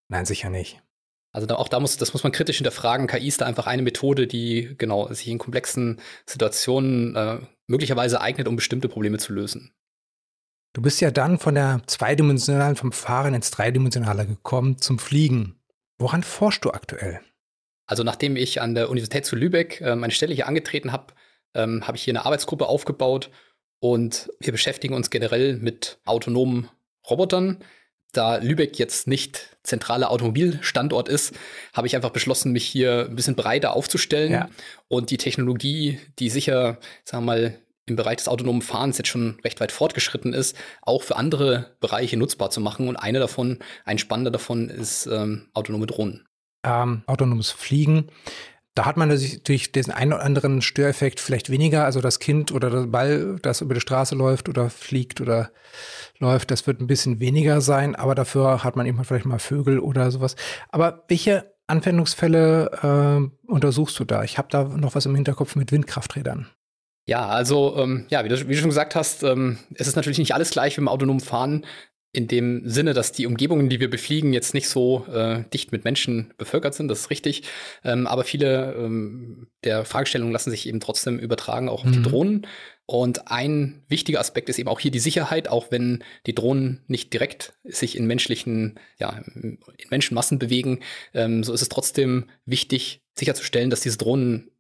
Nein, 0.09 0.27
sicher 0.27 0.51
nicht. 0.51 0.83
Also 1.33 1.47
da, 1.47 1.55
auch 1.55 1.69
da 1.69 1.79
muss, 1.79 1.97
das 1.97 2.13
muss 2.13 2.25
man 2.25 2.33
kritisch 2.33 2.57
hinterfragen. 2.57 3.07
KI 3.07 3.29
ist 3.29 3.41
da 3.41 3.47
einfach 3.47 3.69
eine 3.69 3.83
Methode, 3.83 4.27
die 4.27 4.75
genau 4.79 5.13
sich 5.13 5.29
in 5.29 5.39
komplexen 5.39 6.01
Situationen 6.27 7.15
äh, 7.15 7.39
möglicherweise 7.69 8.21
eignet, 8.21 8.49
um 8.49 8.57
bestimmte 8.57 8.89
Probleme 8.89 9.19
zu 9.19 9.33
lösen. 9.33 9.73
Du 10.73 10.83
bist 10.83 11.01
ja 11.01 11.11
dann 11.11 11.39
von 11.39 11.55
der 11.55 11.83
zweidimensionalen, 11.87 12.77
vom 12.77 12.93
Fahren 12.93 13.35
ins 13.35 13.51
Dreidimensionale 13.53 14.27
gekommen, 14.27 14.79
zum 14.79 14.99
Fliegen. 14.99 15.60
Woran 16.01 16.23
forschst 16.23 16.65
du 16.65 16.71
aktuell? 16.71 17.21
Also 17.87 18.05
nachdem 18.05 18.35
ich 18.35 18.63
an 18.63 18.75
der 18.75 18.89
Universität 18.89 19.27
zu 19.27 19.37
Lübeck 19.37 19.83
äh, 19.83 19.95
meine 19.95 20.15
Stelle 20.15 20.35
hier 20.35 20.49
angetreten 20.49 20.93
habe, 20.93 21.13
ähm, 21.55 21.87
habe 21.87 21.99
ich 21.99 22.05
hier 22.05 22.13
eine 22.13 22.25
Arbeitsgruppe 22.25 22.67
aufgebaut 22.67 23.31
und 23.81 24.31
wir 24.41 24.53
beschäftigen 24.53 24.95
uns 24.95 25.11
generell 25.11 25.57
mit 25.57 25.99
autonomen 26.07 26.71
Robotern. 27.09 27.59
Da 28.13 28.37
Lübeck 28.39 28.79
jetzt 28.79 29.09
nicht 29.09 29.59
zentraler 29.63 30.11
Automobilstandort 30.11 31.09
ist, 31.09 31.35
habe 31.75 31.87
ich 31.87 31.95
einfach 31.95 32.11
beschlossen, 32.11 32.53
mich 32.53 32.65
hier 32.65 33.07
ein 33.11 33.17
bisschen 33.17 33.37
breiter 33.37 33.77
aufzustellen 33.77 34.33
ja. 34.33 34.49
und 34.89 35.11
die 35.11 35.19
Technologie, 35.19 36.01
die 36.19 36.31
sicher, 36.31 36.79
sagen 37.05 37.25
wir 37.25 37.33
mal, 37.33 37.59
im 37.91 37.97
Bereich 37.97 38.17
des 38.17 38.29
autonomen 38.29 38.63
Fahrens 38.63 38.97
jetzt 38.97 39.09
schon 39.09 39.39
recht 39.45 39.61
weit 39.61 39.73
fortgeschritten 39.73 40.33
ist, 40.33 40.57
auch 40.81 41.03
für 41.03 41.17
andere 41.17 41.77
Bereiche 41.81 42.17
nutzbar 42.17 42.51
zu 42.51 42.61
machen. 42.61 42.89
Und 42.89 42.97
eine 42.97 43.19
davon, 43.19 43.59
ein 43.85 43.99
spannender 43.99 44.31
davon, 44.31 44.71
ist 44.71 45.07
ähm, 45.07 45.49
autonome 45.53 45.87
Drohnen. 45.87 46.27
Ähm, 46.65 47.03
autonomes 47.07 47.51
Fliegen. 47.51 48.07
Da 48.75 48.87
hat 48.87 48.97
man 48.97 49.09
natürlich 49.09 49.73
diesen 49.73 49.93
einen 49.93 50.13
oder 50.13 50.23
anderen 50.23 50.63
Störeffekt 50.63 51.19
vielleicht 51.19 51.51
weniger. 51.51 51.85
Also 51.85 52.01
das 52.01 52.21
Kind 52.21 52.53
oder 52.53 52.71
der 52.71 52.87
Ball, 52.87 53.37
das 53.43 53.61
über 53.61 53.75
die 53.75 53.81
Straße 53.81 54.15
läuft 54.15 54.49
oder 54.49 54.71
fliegt 54.71 55.21
oder 55.21 55.51
läuft, 56.19 56.53
das 56.53 56.67
wird 56.67 56.81
ein 56.81 56.87
bisschen 56.87 57.19
weniger 57.19 57.61
sein. 57.61 57.97
Aber 57.97 58.15
dafür 58.15 58.63
hat 58.63 58.77
man 58.77 58.87
eben 58.87 59.03
vielleicht 59.05 59.27
mal 59.27 59.41
Vögel 59.41 59.81
oder 59.81 60.11
sowas. 60.13 60.37
Aber 60.69 61.05
welche 61.09 61.53
Anwendungsfälle 61.67 63.31
äh, 63.43 63.51
untersuchst 63.51 63.99
du 63.99 64.05
da? 64.05 64.23
Ich 64.23 64.39
habe 64.39 64.49
da 64.51 64.65
noch 64.65 64.95
was 64.95 65.07
im 65.07 65.17
Hinterkopf 65.17 65.57
mit 65.57 65.73
Windkrafträdern. 65.73 66.47
Ja, 67.07 67.27
also 67.29 67.77
ähm, 67.77 68.07
ja, 68.11 68.25
wie 68.25 68.29
du, 68.29 68.49
wie 68.49 68.55
du, 68.55 68.61
schon 68.61 68.69
gesagt 68.69 68.95
hast, 68.95 69.23
ähm, 69.23 69.59
es 69.75 69.89
ist 69.89 69.97
natürlich 69.97 70.19
nicht 70.19 70.35
alles 70.35 70.51
gleich 70.51 70.77
dem 70.77 70.89
autonomen 70.89 71.21
Fahren 71.21 71.65
in 72.13 72.27
dem 72.27 72.69
Sinne, 72.69 72.93
dass 72.93 73.13
die 73.13 73.27
Umgebungen, 73.27 73.69
die 73.69 73.79
wir 73.79 73.89
befliegen, 73.89 74.33
jetzt 74.33 74.53
nicht 74.53 74.69
so 74.69 75.07
äh, 75.07 75.45
dicht 75.53 75.71
mit 75.71 75.85
Menschen 75.85 76.35
bevölkert 76.39 76.75
sind, 76.75 76.89
das 76.89 77.01
ist 77.01 77.11
richtig. 77.11 77.45
Ähm, 77.85 78.09
aber 78.09 78.25
viele 78.25 78.75
ähm, 78.75 79.47
der 79.63 79.85
Fragestellungen 79.85 80.33
lassen 80.33 80.51
sich 80.51 80.67
eben 80.67 80.81
trotzdem 80.81 81.21
übertragen, 81.21 81.69
auch 81.69 81.85
auf 81.85 81.91
mhm. 81.91 81.93
die 81.93 82.03
Drohnen. 82.03 82.47
Und 82.87 83.31
ein 83.31 83.85
wichtiger 83.87 84.19
Aspekt 84.19 84.49
ist 84.49 84.59
eben 84.59 84.69
auch 84.69 84.81
hier 84.81 84.91
die 84.91 84.99
Sicherheit, 84.99 85.47
auch 85.47 85.71
wenn 85.71 86.03
die 86.27 86.35
Drohnen 86.35 86.83
nicht 86.89 87.13
direkt 87.13 87.53
sich 87.63 87.97
in 87.97 88.07
menschlichen, 88.07 88.81
ja, 88.99 89.23
in 89.35 89.59
Menschenmassen 89.91 90.41
bewegen, 90.41 90.81
ähm, 91.15 91.45
so 91.45 91.53
ist 91.53 91.63
es 91.63 91.69
trotzdem 91.69 92.29
wichtig, 92.45 93.03
sicherzustellen, 93.15 93.71
dass 93.71 93.83
diese 93.83 93.99
Drohnen 93.99 94.51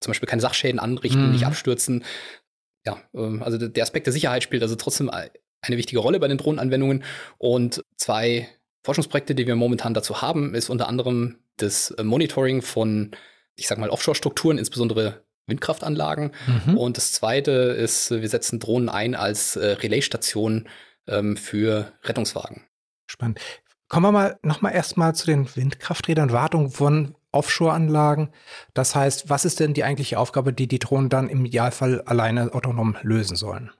zum 0.00 0.10
Beispiel 0.10 0.28
keine 0.28 0.42
Sachschäden 0.42 0.80
anrichten, 0.80 1.26
mhm. 1.26 1.32
nicht 1.32 1.46
abstürzen. 1.46 2.04
Ja, 2.84 2.98
äh, 3.14 3.40
also 3.40 3.58
der 3.58 3.82
Aspekt 3.82 4.06
der 4.06 4.12
Sicherheit 4.12 4.42
spielt 4.42 4.62
also 4.62 4.76
trotzdem 4.76 5.10
eine 5.10 5.76
wichtige 5.76 6.00
Rolle 6.00 6.20
bei 6.20 6.28
den 6.28 6.38
Drohnenanwendungen. 6.38 7.04
Und 7.38 7.82
zwei 7.96 8.48
Forschungsprojekte, 8.84 9.34
die 9.34 9.46
wir 9.46 9.56
momentan 9.56 9.94
dazu 9.94 10.22
haben, 10.22 10.54
ist 10.54 10.70
unter 10.70 10.88
anderem 10.88 11.38
das 11.56 11.94
Monitoring 12.02 12.62
von, 12.62 13.10
ich 13.56 13.66
sag 13.66 13.78
mal, 13.78 13.90
Offshore-Strukturen, 13.90 14.58
insbesondere 14.58 15.24
Windkraftanlagen. 15.46 16.32
Mhm. 16.66 16.76
Und 16.76 16.96
das 16.96 17.12
zweite 17.12 17.50
ist, 17.50 18.10
wir 18.10 18.28
setzen 18.28 18.60
Drohnen 18.60 18.88
ein 18.88 19.14
als 19.14 19.56
äh, 19.56 19.66
Relaisstation 19.66 20.68
ähm, 21.08 21.36
für 21.36 21.92
Rettungswagen. 22.04 22.62
Spannend. 23.06 23.40
Kommen 23.88 24.06
wir 24.06 24.12
mal 24.12 24.38
nochmal 24.42 24.74
erstmal 24.74 25.14
zu 25.14 25.26
den 25.26 25.54
Windkrafträdern, 25.54 26.32
Wartung 26.32 26.70
von 26.70 27.15
Offshore-Anlagen. 27.36 28.30
Das 28.74 28.94
heißt, 28.94 29.30
was 29.30 29.44
ist 29.44 29.60
denn 29.60 29.74
die 29.74 29.84
eigentliche 29.84 30.18
Aufgabe, 30.18 30.52
die 30.52 30.66
die 30.66 30.78
Drohnen 30.78 31.08
dann 31.08 31.28
im 31.28 31.44
Idealfall 31.44 32.02
alleine 32.02 32.52
autonom 32.54 32.96
lösen 33.02 33.36
sollen? 33.36 33.70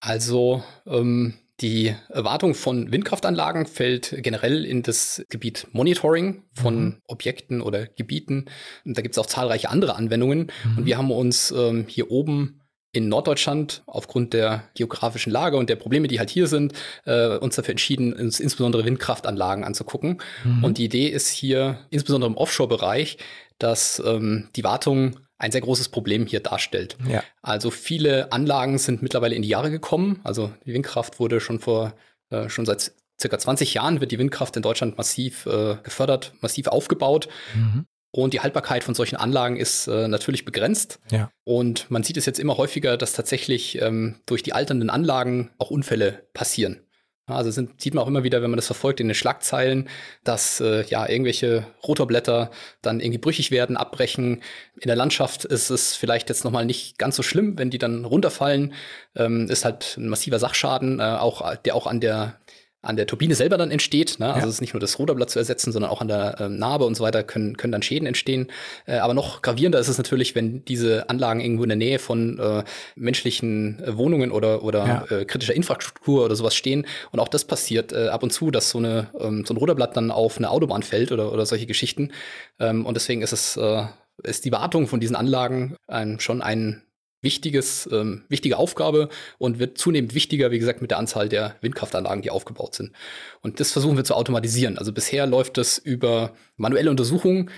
Also 0.00 0.64
ähm, 0.86 1.34
die 1.60 1.94
Erwartung 2.08 2.54
von 2.54 2.90
Windkraftanlagen 2.90 3.66
fällt 3.66 4.16
generell 4.18 4.64
in 4.64 4.82
das 4.82 5.24
Gebiet 5.28 5.68
Monitoring 5.72 6.42
von 6.52 6.84
mhm. 6.84 7.02
Objekten 7.06 7.60
oder 7.60 7.86
Gebieten. 7.86 8.46
Und 8.84 8.98
da 8.98 9.02
gibt 9.02 9.14
es 9.14 9.18
auch 9.18 9.26
zahlreiche 9.26 9.70
andere 9.70 9.94
Anwendungen. 9.94 10.50
Mhm. 10.64 10.78
Und 10.78 10.86
wir 10.86 10.98
haben 10.98 11.12
uns 11.12 11.52
ähm, 11.52 11.86
hier 11.86 12.10
oben 12.10 12.61
in 12.92 13.08
Norddeutschland 13.08 13.82
aufgrund 13.86 14.34
der 14.34 14.64
geografischen 14.74 15.32
Lage 15.32 15.56
und 15.56 15.70
der 15.70 15.76
Probleme, 15.76 16.08
die 16.08 16.18
halt 16.18 16.30
hier 16.30 16.46
sind, 16.46 16.74
äh, 17.04 17.38
uns 17.38 17.56
dafür 17.56 17.72
entschieden, 17.72 18.12
uns 18.12 18.38
insbesondere 18.38 18.84
Windkraftanlagen 18.84 19.64
anzugucken. 19.64 20.20
Mhm. 20.44 20.62
Und 20.62 20.78
die 20.78 20.84
Idee 20.84 21.08
ist 21.08 21.28
hier, 21.28 21.78
insbesondere 21.90 22.30
im 22.30 22.36
Offshore-Bereich, 22.36 23.16
dass 23.58 24.02
ähm, 24.04 24.48
die 24.56 24.64
Wartung 24.64 25.16
ein 25.38 25.52
sehr 25.52 25.62
großes 25.62 25.88
Problem 25.88 26.26
hier 26.26 26.40
darstellt. 26.40 26.96
Ja. 27.08 27.24
Also 27.40 27.70
viele 27.70 28.30
Anlagen 28.30 28.78
sind 28.78 29.02
mittlerweile 29.02 29.34
in 29.34 29.42
die 29.42 29.48
Jahre 29.48 29.70
gekommen. 29.70 30.20
Also 30.22 30.52
die 30.66 30.74
Windkraft 30.74 31.18
wurde 31.18 31.40
schon 31.40 31.58
vor, 31.58 31.94
äh, 32.30 32.48
schon 32.48 32.66
seit 32.66 32.92
circa 33.20 33.38
20 33.38 33.74
Jahren 33.74 34.00
wird 34.00 34.12
die 34.12 34.18
Windkraft 34.18 34.56
in 34.56 34.62
Deutschland 34.62 34.98
massiv 34.98 35.46
äh, 35.46 35.76
gefördert, 35.82 36.32
massiv 36.40 36.68
aufgebaut. 36.68 37.28
Mhm. 37.54 37.86
Und 38.14 38.34
die 38.34 38.40
Haltbarkeit 38.40 38.84
von 38.84 38.94
solchen 38.94 39.16
Anlagen 39.16 39.56
ist 39.56 39.86
äh, 39.88 40.06
natürlich 40.06 40.44
begrenzt. 40.44 41.00
Ja. 41.10 41.30
Und 41.44 41.90
man 41.90 42.02
sieht 42.02 42.18
es 42.18 42.26
jetzt 42.26 42.38
immer 42.38 42.58
häufiger, 42.58 42.98
dass 42.98 43.14
tatsächlich 43.14 43.80
ähm, 43.80 44.20
durch 44.26 44.42
die 44.42 44.52
alternden 44.52 44.90
Anlagen 44.90 45.50
auch 45.58 45.70
Unfälle 45.70 46.26
passieren. 46.34 46.82
Also 47.26 47.50
sind, 47.50 47.80
sieht 47.80 47.94
man 47.94 48.02
auch 48.02 48.08
immer 48.08 48.24
wieder, 48.24 48.42
wenn 48.42 48.50
man 48.50 48.58
das 48.58 48.66
verfolgt 48.66 49.00
in 49.00 49.08
den 49.08 49.14
Schlagzeilen, 49.14 49.88
dass 50.24 50.60
äh, 50.60 50.84
ja 50.86 51.08
irgendwelche 51.08 51.66
Rotorblätter 51.86 52.50
dann 52.82 53.00
irgendwie 53.00 53.18
brüchig 53.18 53.50
werden, 53.50 53.76
abbrechen. 53.76 54.42
In 54.80 54.88
der 54.88 54.96
Landschaft 54.96 55.44
ist 55.44 55.70
es 55.70 55.94
vielleicht 55.94 56.28
jetzt 56.28 56.44
nochmal 56.44 56.66
nicht 56.66 56.98
ganz 56.98 57.16
so 57.16 57.22
schlimm, 57.22 57.58
wenn 57.58 57.70
die 57.70 57.78
dann 57.78 58.04
runterfallen. 58.04 58.74
Ähm, 59.14 59.48
ist 59.48 59.64
halt 59.64 59.96
ein 59.96 60.08
massiver 60.08 60.38
Sachschaden, 60.38 60.98
äh, 60.98 61.04
auch, 61.04 61.56
der 61.56 61.76
auch 61.76 61.86
an 61.86 62.00
der 62.00 62.40
an 62.82 62.96
der 62.96 63.06
Turbine 63.06 63.34
selber 63.34 63.56
dann 63.56 63.70
entsteht. 63.70 64.18
Ne? 64.18 64.26
Also 64.26 64.40
ja. 64.40 64.46
es 64.46 64.54
ist 64.54 64.60
nicht 64.60 64.74
nur 64.74 64.80
das 64.80 64.98
Ruderblatt 64.98 65.30
zu 65.30 65.38
ersetzen, 65.38 65.72
sondern 65.72 65.90
auch 65.90 66.00
an 66.00 66.08
der 66.08 66.36
ähm, 66.40 66.58
Narbe 66.58 66.84
und 66.84 66.96
so 66.96 67.04
weiter 67.04 67.22
können, 67.22 67.56
können 67.56 67.72
dann 67.72 67.82
Schäden 67.82 68.06
entstehen. 68.06 68.48
Äh, 68.86 68.98
aber 68.98 69.14
noch 69.14 69.40
gravierender 69.40 69.78
ist 69.78 69.88
es 69.88 69.98
natürlich, 69.98 70.34
wenn 70.34 70.64
diese 70.64 71.08
Anlagen 71.08 71.40
irgendwo 71.40 71.62
in 71.62 71.68
der 71.68 71.78
Nähe 71.78 72.00
von 72.00 72.38
äh, 72.40 72.64
menschlichen 72.96 73.82
äh, 73.84 73.96
Wohnungen 73.96 74.32
oder, 74.32 74.64
oder 74.64 75.06
ja. 75.10 75.16
äh, 75.16 75.24
kritischer 75.24 75.54
Infrastruktur 75.54 76.24
oder 76.24 76.34
sowas 76.34 76.56
stehen. 76.56 76.86
Und 77.12 77.20
auch 77.20 77.28
das 77.28 77.44
passiert 77.44 77.92
äh, 77.92 78.08
ab 78.08 78.22
und 78.24 78.32
zu, 78.32 78.50
dass 78.50 78.70
so, 78.70 78.78
eine, 78.78 79.08
ähm, 79.18 79.44
so 79.46 79.54
ein 79.54 79.58
Ruderblatt 79.58 79.96
dann 79.96 80.10
auf 80.10 80.38
eine 80.38 80.50
Autobahn 80.50 80.82
fällt 80.82 81.12
oder, 81.12 81.32
oder 81.32 81.46
solche 81.46 81.66
Geschichten. 81.66 82.10
Ähm, 82.58 82.84
und 82.84 82.94
deswegen 82.94 83.22
ist 83.22 83.32
es 83.32 83.56
äh, 83.56 83.84
ist 84.22 84.44
die 84.44 84.52
Wartung 84.52 84.86
von 84.86 85.00
diesen 85.00 85.16
Anlagen 85.16 85.76
ein, 85.86 86.20
schon 86.20 86.42
ein 86.42 86.82
wichtiges, 87.22 87.88
ähm, 87.90 88.24
wichtige 88.28 88.58
Aufgabe 88.58 89.08
und 89.38 89.58
wird 89.58 89.78
zunehmend 89.78 90.14
wichtiger, 90.14 90.50
wie 90.50 90.58
gesagt, 90.58 90.82
mit 90.82 90.90
der 90.90 90.98
Anzahl 90.98 91.28
der 91.28 91.56
Windkraftanlagen, 91.60 92.22
die 92.22 92.30
aufgebaut 92.30 92.74
sind. 92.74 92.92
Und 93.40 93.60
das 93.60 93.72
versuchen 93.72 93.96
wir 93.96 94.04
zu 94.04 94.14
automatisieren. 94.14 94.76
Also 94.76 94.92
bisher 94.92 95.26
läuft 95.26 95.56
das 95.56 95.78
über 95.78 96.34
manuelle 96.56 96.90
Untersuchungen, 96.90 97.50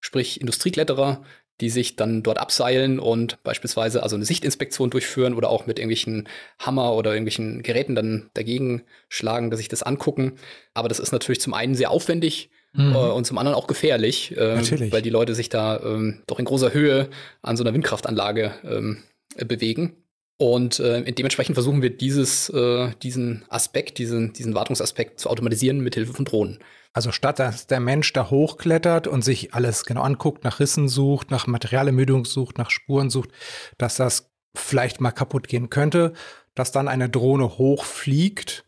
sprich 0.00 0.40
Industriekletterer, 0.40 1.24
die 1.60 1.70
sich 1.70 1.96
dann 1.96 2.22
dort 2.22 2.38
abseilen 2.38 2.98
und 2.98 3.42
beispielsweise 3.42 4.02
also 4.02 4.14
eine 4.14 4.26
Sichtinspektion 4.26 4.90
durchführen 4.90 5.32
oder 5.32 5.48
auch 5.48 5.66
mit 5.66 5.78
irgendwelchen 5.78 6.28
Hammer 6.58 6.94
oder 6.94 7.12
irgendwelchen 7.12 7.62
Geräten 7.62 7.94
dann 7.94 8.30
dagegen 8.34 8.82
schlagen, 9.08 9.50
dass 9.50 9.58
sich 9.58 9.68
das 9.68 9.82
angucken. 9.82 10.34
Aber 10.74 10.88
das 10.88 11.00
ist 11.00 11.12
natürlich 11.12 11.40
zum 11.40 11.54
einen 11.54 11.74
sehr 11.74 11.90
aufwendig 11.90 12.50
mhm. 12.76 12.92
äh, 12.94 12.98
und 12.98 13.26
zum 13.26 13.38
anderen 13.38 13.56
auch 13.56 13.66
gefährlich, 13.66 14.36
äh, 14.36 14.92
weil 14.92 15.02
die 15.02 15.10
Leute 15.10 15.34
sich 15.34 15.48
da 15.48 15.76
äh, 15.76 16.14
doch 16.26 16.38
in 16.38 16.44
großer 16.44 16.72
Höhe 16.72 17.08
an 17.42 17.56
so 17.56 17.64
einer 17.64 17.74
Windkraftanlage 17.74 18.52
ähm, 18.64 19.02
bewegen. 19.46 19.96
Und 20.38 20.80
äh, 20.80 21.10
dementsprechend 21.12 21.54
versuchen 21.54 21.80
wir 21.80 21.90
dieses, 21.90 22.50
äh, 22.50 22.90
diesen 23.02 23.44
Aspekt, 23.48 23.96
diesen, 23.98 24.34
diesen 24.34 24.54
Wartungsaspekt 24.54 25.18
zu 25.18 25.30
automatisieren 25.30 25.80
mit 25.80 25.94
Hilfe 25.94 26.12
von 26.12 26.26
Drohnen. 26.26 26.58
Also 26.92 27.10
statt 27.10 27.38
dass 27.38 27.66
der 27.66 27.80
Mensch 27.80 28.12
da 28.12 28.30
hochklettert 28.30 29.06
und 29.06 29.22
sich 29.22 29.54
alles 29.54 29.84
genau 29.84 30.02
anguckt, 30.02 30.44
nach 30.44 30.60
Rissen 30.60 30.88
sucht, 30.88 31.30
nach 31.30 31.46
Materialermüdung 31.46 32.24
sucht, 32.24 32.58
nach 32.58 32.70
Spuren 32.70 33.10
sucht, 33.10 33.30
dass 33.78 33.96
das 33.96 34.30
vielleicht 34.54 35.00
mal 35.00 35.10
kaputt 35.10 35.48
gehen 35.48 35.70
könnte, 35.70 36.12
dass 36.54 36.72
dann 36.72 36.88
eine 36.88 37.08
Drohne 37.08 37.58
hochfliegt 37.58 38.65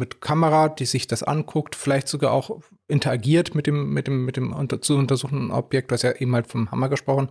mit 0.00 0.20
Kamera, 0.20 0.68
die 0.68 0.86
sich 0.86 1.06
das 1.06 1.22
anguckt, 1.22 1.76
vielleicht 1.76 2.08
sogar 2.08 2.32
auch 2.32 2.60
interagiert 2.88 3.54
mit 3.54 3.68
dem, 3.68 3.92
mit 3.94 4.08
dem, 4.08 4.24
mit 4.24 4.36
dem 4.36 4.52
unter, 4.52 4.80
zu 4.80 4.96
untersuchenden 4.96 5.52
Objekt. 5.52 5.92
Hast 5.92 6.02
ja 6.02 6.12
eben 6.12 6.34
halt 6.34 6.48
vom 6.48 6.70
Hammer 6.72 6.88
gesprochen. 6.88 7.28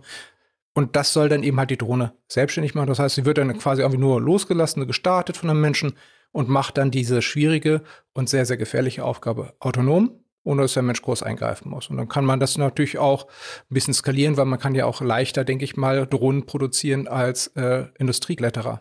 Und 0.72 0.96
das 0.96 1.12
soll 1.12 1.28
dann 1.28 1.42
eben 1.42 1.58
halt 1.58 1.70
die 1.70 1.76
Drohne 1.76 2.14
selbstständig 2.28 2.74
machen. 2.74 2.86
Das 2.86 3.00
heißt, 3.00 3.16
sie 3.16 3.24
wird 3.26 3.38
dann 3.38 3.58
quasi 3.58 3.82
irgendwie 3.82 4.00
nur 4.00 4.20
losgelassen, 4.20 4.86
gestartet 4.86 5.36
von 5.36 5.50
einem 5.50 5.60
Menschen 5.60 5.94
und 6.32 6.48
macht 6.48 6.78
dann 6.78 6.90
diese 6.90 7.22
schwierige 7.22 7.82
und 8.14 8.28
sehr, 8.28 8.46
sehr 8.46 8.56
gefährliche 8.56 9.04
Aufgabe 9.04 9.54
autonom, 9.58 10.12
ohne 10.44 10.62
dass 10.62 10.74
der 10.74 10.84
Mensch 10.84 11.02
groß 11.02 11.24
eingreifen 11.24 11.68
muss. 11.68 11.90
Und 11.90 11.96
dann 11.96 12.08
kann 12.08 12.24
man 12.24 12.38
das 12.38 12.56
natürlich 12.56 12.98
auch 12.98 13.26
ein 13.26 13.74
bisschen 13.74 13.94
skalieren, 13.94 14.36
weil 14.36 14.46
man 14.46 14.60
kann 14.60 14.76
ja 14.76 14.86
auch 14.86 15.00
leichter, 15.00 15.44
denke 15.44 15.64
ich 15.64 15.76
mal, 15.76 16.06
Drohnen 16.06 16.46
produzieren 16.46 17.08
als 17.08 17.48
äh, 17.48 17.86
Industriekletterer. 17.98 18.80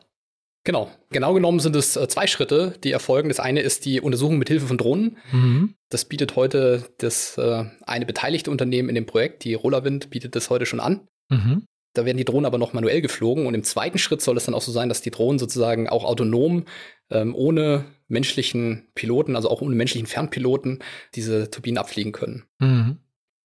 Genau. 0.64 0.92
Genau 1.10 1.34
genommen 1.34 1.60
sind 1.60 1.76
es 1.76 1.96
äh, 1.96 2.08
zwei 2.08 2.28
Schritte, 2.28 2.76
die 2.84 2.92
erfolgen. 2.92 3.30
Das 3.30 3.40
eine 3.40 3.62
ist 3.62 3.86
die 3.86 4.02
Untersuchung 4.02 4.38
mit 4.38 4.50
Hilfe 4.50 4.68
von 4.68 4.78
Drohnen. 4.78 5.18
Mhm. 5.32 5.76
Das 5.90 6.06
bietet 6.06 6.36
heute 6.36 6.84
das 6.98 7.38
äh, 7.38 7.66
eine 7.82 8.06
beteiligte 8.06 8.52
Unternehmen 8.52 8.90
in 8.90 8.96
dem 8.96 9.06
Projekt, 9.06 9.44
die 9.44 9.54
Rollerwind, 9.54 10.10
bietet 10.10 10.36
das 10.36 10.50
heute 10.50 10.66
schon 10.66 10.80
an. 10.80 11.08
Mhm. 11.30 11.66
Da 11.94 12.06
werden 12.06 12.18
die 12.18 12.26
Drohnen 12.26 12.46
aber 12.46 12.58
noch 12.58 12.74
manuell 12.74 13.02
geflogen 13.02 13.48
und 13.48 13.56
im 13.56 13.64
zweiten 13.64 13.98
Schritt 13.98 14.22
soll 14.22 14.38
es 14.38 14.46
dann 14.46 14.54
auch 14.54 14.62
so 14.62 14.72
sein, 14.72 14.90
dass 14.90 15.02
die 15.02 15.12
Drohnen 15.12 15.40
sozusagen 15.40 15.90
auch 15.90 16.06
autonom 16.06 16.66
ähm, 17.10 17.34
ohne 17.34 17.86
menschlichen 18.08 18.88
Piloten, 18.94 19.36
also 19.36 19.50
auch 19.50 19.62
ohne 19.62 19.76
menschlichen 19.76 20.08
Fernpiloten, 20.08 20.84
diese 21.16 21.50
Turbinen 21.50 21.78
abfliegen 21.78 22.12
können. 22.12 22.44
Mhm. 22.60 22.98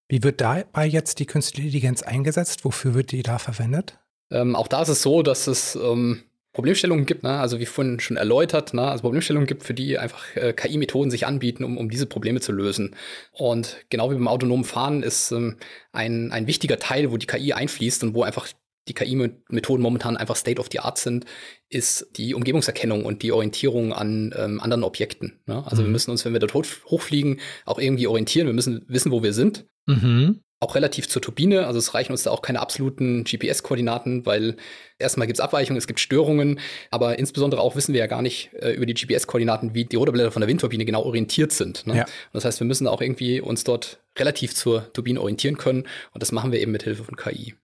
Wie 0.08 0.22
wird 0.22 0.40
dabei 0.40 0.86
jetzt 0.86 1.18
die 1.20 1.26
künstliche 1.26 1.66
Intelligenz 1.66 2.02
eingesetzt? 2.02 2.64
Wofür 2.64 2.94
wird 2.94 3.12
die 3.12 3.22
da 3.22 3.38
verwendet? 3.38 3.98
Ähm, 4.30 4.56
auch 4.56 4.68
da 4.68 4.82
ist 4.82 4.88
es 4.88 5.02
so, 5.02 5.22
dass 5.22 5.46
es 5.46 5.76
ähm, 5.76 6.24
Problemstellungen 6.54 7.04
gibt, 7.04 7.24
ne? 7.24 7.30
also 7.30 7.58
wie 7.58 7.66
vorhin 7.66 7.98
schon 7.98 8.16
erläutert, 8.16 8.74
ne? 8.74 8.82
also 8.82 9.02
Problemstellungen 9.02 9.48
gibt, 9.48 9.64
für 9.64 9.74
die 9.74 9.98
einfach 9.98 10.24
äh, 10.36 10.52
KI-Methoden 10.52 11.10
sich 11.10 11.26
anbieten, 11.26 11.64
um, 11.64 11.76
um 11.76 11.90
diese 11.90 12.06
Probleme 12.06 12.40
zu 12.40 12.52
lösen. 12.52 12.94
Und 13.32 13.76
genau 13.90 14.10
wie 14.10 14.14
beim 14.14 14.28
autonomen 14.28 14.64
Fahren 14.64 15.02
ist 15.02 15.32
ähm, 15.32 15.56
ein, 15.92 16.30
ein 16.30 16.46
wichtiger 16.46 16.78
Teil, 16.78 17.10
wo 17.10 17.16
die 17.16 17.26
KI 17.26 17.52
einfließt 17.52 18.04
und 18.04 18.14
wo 18.14 18.22
einfach 18.22 18.48
die 18.86 18.94
KI-Methoden 18.94 19.82
momentan 19.82 20.16
einfach 20.16 20.36
State 20.36 20.60
of 20.60 20.68
the 20.70 20.78
Art 20.78 20.98
sind, 20.98 21.24
ist 21.70 22.06
die 22.16 22.34
Umgebungserkennung 22.34 23.04
und 23.04 23.22
die 23.22 23.32
Orientierung 23.32 23.92
an 23.92 24.32
ähm, 24.38 24.60
anderen 24.60 24.84
Objekten. 24.84 25.40
Ne? 25.46 25.64
Also 25.66 25.82
mhm. 25.82 25.86
wir 25.86 25.92
müssen 25.92 26.12
uns, 26.12 26.24
wenn 26.24 26.34
wir 26.34 26.40
dort 26.40 26.54
hochfliegen, 26.54 27.40
auch 27.64 27.80
irgendwie 27.80 28.06
orientieren. 28.06 28.46
Wir 28.46 28.54
müssen 28.54 28.84
wissen, 28.86 29.10
wo 29.10 29.24
wir 29.24 29.32
sind. 29.32 29.66
Mhm 29.86 30.43
auch 30.60 30.74
relativ 30.74 31.08
zur 31.08 31.20
Turbine. 31.20 31.66
Also 31.66 31.78
es 31.78 31.94
reichen 31.94 32.12
uns 32.12 32.22
da 32.22 32.30
auch 32.30 32.42
keine 32.42 32.60
absoluten 32.60 33.24
GPS-Koordinaten, 33.24 34.24
weil 34.24 34.56
erstmal 34.98 35.26
gibt 35.26 35.38
es 35.38 35.44
Abweichungen, 35.44 35.76
es 35.76 35.86
gibt 35.86 36.00
Störungen, 36.00 36.60
aber 36.90 37.18
insbesondere 37.18 37.60
auch 37.60 37.76
wissen 37.76 37.92
wir 37.92 38.00
ja 38.00 38.06
gar 38.06 38.22
nicht 38.22 38.50
äh, 38.54 38.72
über 38.72 38.86
die 38.86 38.94
GPS-Koordinaten, 38.94 39.74
wie 39.74 39.84
die 39.84 39.96
Rotorblätter 39.96 40.30
von 40.30 40.40
der 40.40 40.48
Windturbine 40.48 40.84
genau 40.84 41.02
orientiert 41.02 41.52
sind. 41.52 41.86
Ne? 41.86 41.98
Ja. 41.98 42.06
das 42.32 42.44
heißt, 42.44 42.60
wir 42.60 42.66
müssen 42.66 42.86
auch 42.86 43.00
irgendwie 43.00 43.40
uns 43.40 43.64
dort 43.64 44.00
relativ 44.18 44.54
zur 44.54 44.92
Turbine 44.92 45.20
orientieren 45.20 45.58
können 45.58 45.84
und 46.12 46.22
das 46.22 46.32
machen 46.32 46.52
wir 46.52 46.60
eben 46.60 46.72
mit 46.72 46.84
Hilfe 46.84 47.04
von 47.04 47.16
KI. 47.16 47.54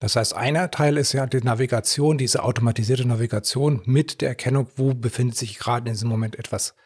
Das 0.00 0.14
heißt, 0.14 0.34
einer 0.34 0.70
Teil 0.70 0.96
ist 0.96 1.12
ja 1.12 1.26
die 1.26 1.40
Navigation, 1.40 2.18
diese 2.18 2.44
automatisierte 2.44 3.06
Navigation 3.06 3.82
mit 3.84 4.20
der 4.20 4.28
Erkennung, 4.28 4.68
wo 4.76 4.94
befindet 4.94 5.36
sich 5.36 5.58
gerade 5.58 5.88
in 5.88 5.94
diesem 5.94 6.08
Moment 6.08 6.38
etwas. 6.38 6.76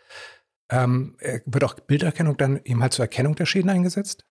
Ähm, 0.71 1.17
äh, 1.19 1.41
wird 1.45 1.65
auch 1.65 1.75
Bilderkennung 1.75 2.39
dann 2.39 2.61
eben 2.65 2.81
halt 2.81 2.95
zur 2.95 3.05
Erkennung 3.05 3.35
der 3.35 3.45
Schäden 3.45 3.69
eingesetzt? 3.69 4.25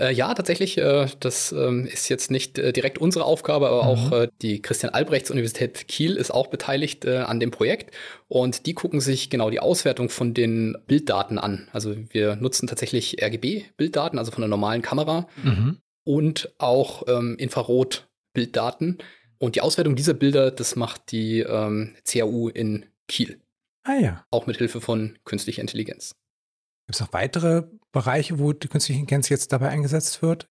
Äh, 0.00 0.12
ja, 0.12 0.32
tatsächlich. 0.32 0.78
Äh, 0.78 1.08
das 1.20 1.52
ähm, 1.52 1.86
ist 1.86 2.08
jetzt 2.08 2.30
nicht 2.30 2.58
äh, 2.58 2.72
direkt 2.72 2.98
unsere 2.98 3.24
Aufgabe, 3.24 3.68
aber 3.68 3.82
mhm. 3.82 3.88
auch 3.88 4.12
äh, 4.12 4.28
die 4.40 4.62
Christian 4.62 4.94
Albrechts 4.94 5.30
Universität 5.30 5.88
Kiel 5.88 6.16
ist 6.16 6.30
auch 6.30 6.46
beteiligt 6.46 7.04
äh, 7.04 7.18
an 7.18 7.40
dem 7.40 7.50
Projekt. 7.50 7.94
Und 8.28 8.66
die 8.66 8.74
gucken 8.74 9.00
sich 9.00 9.28
genau 9.28 9.50
die 9.50 9.60
Auswertung 9.60 10.08
von 10.08 10.34
den 10.34 10.76
Bilddaten 10.86 11.38
an. 11.38 11.68
Also 11.72 11.96
wir 12.10 12.36
nutzen 12.36 12.68
tatsächlich 12.68 13.22
RGB-Bilddaten, 13.22 14.18
also 14.18 14.30
von 14.30 14.42
der 14.42 14.48
normalen 14.48 14.82
Kamera 14.82 15.28
mhm. 15.42 15.78
und 16.04 16.52
auch 16.58 17.02
ähm, 17.08 17.36
Infrarot-Bilddaten. 17.36 18.98
Und 19.38 19.56
die 19.56 19.60
Auswertung 19.60 19.96
dieser 19.96 20.14
Bilder, 20.14 20.50
das 20.50 20.76
macht 20.76 21.10
die 21.10 21.40
ähm, 21.40 21.94
CAU 22.04 22.48
in 22.48 22.86
Kiel. 23.08 23.40
Ah 23.84 23.98
ja. 24.00 24.24
Auch 24.30 24.46
mit 24.46 24.58
Hilfe 24.58 24.80
von 24.80 25.18
künstlicher 25.24 25.62
Intelligenz. 25.62 26.14
Gibt 26.88 26.96
es 26.96 27.00
noch 27.02 27.12
weitere 27.12 27.64
Bereiche, 27.92 28.38
wo 28.38 28.54
die 28.54 28.66
künstliche 28.66 28.98
Intelligenz 28.98 29.28
jetzt 29.28 29.52
dabei 29.52 29.68
eingesetzt 29.68 30.22
wird? 30.22 30.48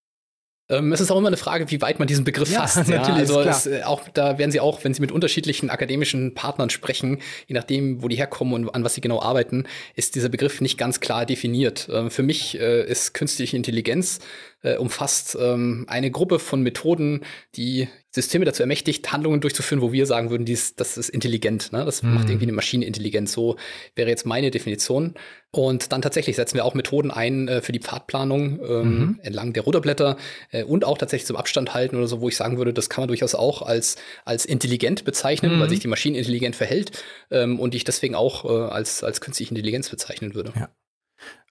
Ähm, 0.69 0.91
es 0.91 1.01
ist 1.01 1.09
auch 1.09 1.17
immer 1.17 1.29
eine 1.29 1.37
Frage, 1.37 1.71
wie 1.71 1.81
weit 1.81 1.97
man 1.97 2.07
diesen 2.07 2.25
Begriff 2.25 2.51
ja, 2.51 2.59
fasst. 2.59 2.87
Ja, 2.89 3.01
also 3.01 3.41
es, 3.41 3.65
äh, 3.65 3.81
auch 3.81 4.07
da 4.09 4.37
werden 4.37 4.51
Sie 4.51 4.59
auch, 4.59 4.83
wenn 4.83 4.93
Sie 4.93 5.01
mit 5.01 5.11
unterschiedlichen 5.11 5.71
akademischen 5.71 6.35
Partnern 6.35 6.69
sprechen, 6.69 7.21
je 7.47 7.55
nachdem, 7.55 8.03
wo 8.03 8.07
die 8.07 8.17
herkommen 8.17 8.53
und 8.53 8.75
an 8.75 8.83
was 8.83 8.93
sie 8.93 9.01
genau 9.01 9.19
arbeiten, 9.19 9.65
ist 9.95 10.13
dieser 10.13 10.29
Begriff 10.29 10.61
nicht 10.61 10.77
ganz 10.77 10.99
klar 10.99 11.25
definiert. 11.25 11.89
Ähm, 11.91 12.11
für 12.11 12.21
mich 12.21 12.59
äh, 12.59 12.85
ist 12.85 13.15
künstliche 13.15 13.57
Intelligenz 13.57 14.19
äh, 14.63 14.77
umfasst 14.77 15.37
ähm, 15.39 15.85
eine 15.87 16.11
Gruppe 16.11 16.39
von 16.39 16.61
Methoden, 16.61 17.21
die 17.55 17.87
Systeme 18.09 18.45
dazu 18.45 18.63
ermächtigt, 18.63 19.11
Handlungen 19.11 19.41
durchzuführen, 19.41 19.81
wo 19.81 19.91
wir 19.91 20.07
sagen 20.07 20.31
würden, 20.31 20.45
dies, 20.45 20.75
das 20.75 20.97
ist 20.97 21.09
intelligent. 21.09 21.71
Ne? 21.71 21.85
Das 21.85 22.01
mhm. 22.01 22.15
macht 22.15 22.29
irgendwie 22.29 22.45
eine 22.45 22.53
Maschine 22.53 22.85
intelligent. 22.85 23.29
So 23.29 23.57
wäre 23.95 24.09
jetzt 24.09 24.25
meine 24.25 24.49
Definition. 24.49 25.13
Und 25.51 25.91
dann 25.91 26.01
tatsächlich 26.01 26.35
setzen 26.35 26.55
wir 26.55 26.65
auch 26.65 26.73
Methoden 26.73 27.11
ein 27.11 27.47
äh, 27.47 27.61
für 27.61 27.71
die 27.71 27.79
Pfadplanung 27.79 28.59
ähm, 28.67 28.99
mhm. 28.99 29.19
entlang 29.21 29.53
der 29.53 29.63
Ruderblätter 29.63 30.17
äh, 30.51 30.63
und 30.63 30.85
auch 30.85 30.97
tatsächlich 30.97 31.27
zum 31.27 31.35
Abstand 31.35 31.73
halten 31.73 31.95
oder 31.95 32.07
so, 32.07 32.21
wo 32.21 32.27
ich 32.27 32.35
sagen 32.35 32.57
würde, 32.57 32.73
das 32.73 32.89
kann 32.89 33.03
man 33.03 33.07
durchaus 33.07 33.35
auch 33.35 33.61
als, 33.61 33.97
als 34.25 34.45
intelligent 34.45 35.05
bezeichnen, 35.05 35.55
mhm. 35.55 35.59
weil 35.59 35.69
sich 35.69 35.79
die 35.79 35.87
Maschine 35.87 36.17
intelligent 36.17 36.55
verhält 36.55 37.03
ähm, 37.29 37.59
und 37.59 37.75
ich 37.75 37.83
deswegen 37.83 38.15
auch 38.15 38.45
äh, 38.45 38.71
als, 38.71 39.03
als 39.03 39.21
künstliche 39.21 39.51
Intelligenz 39.51 39.89
bezeichnen 39.89 40.33
würde. 40.33 40.53
Ja. 40.55 40.69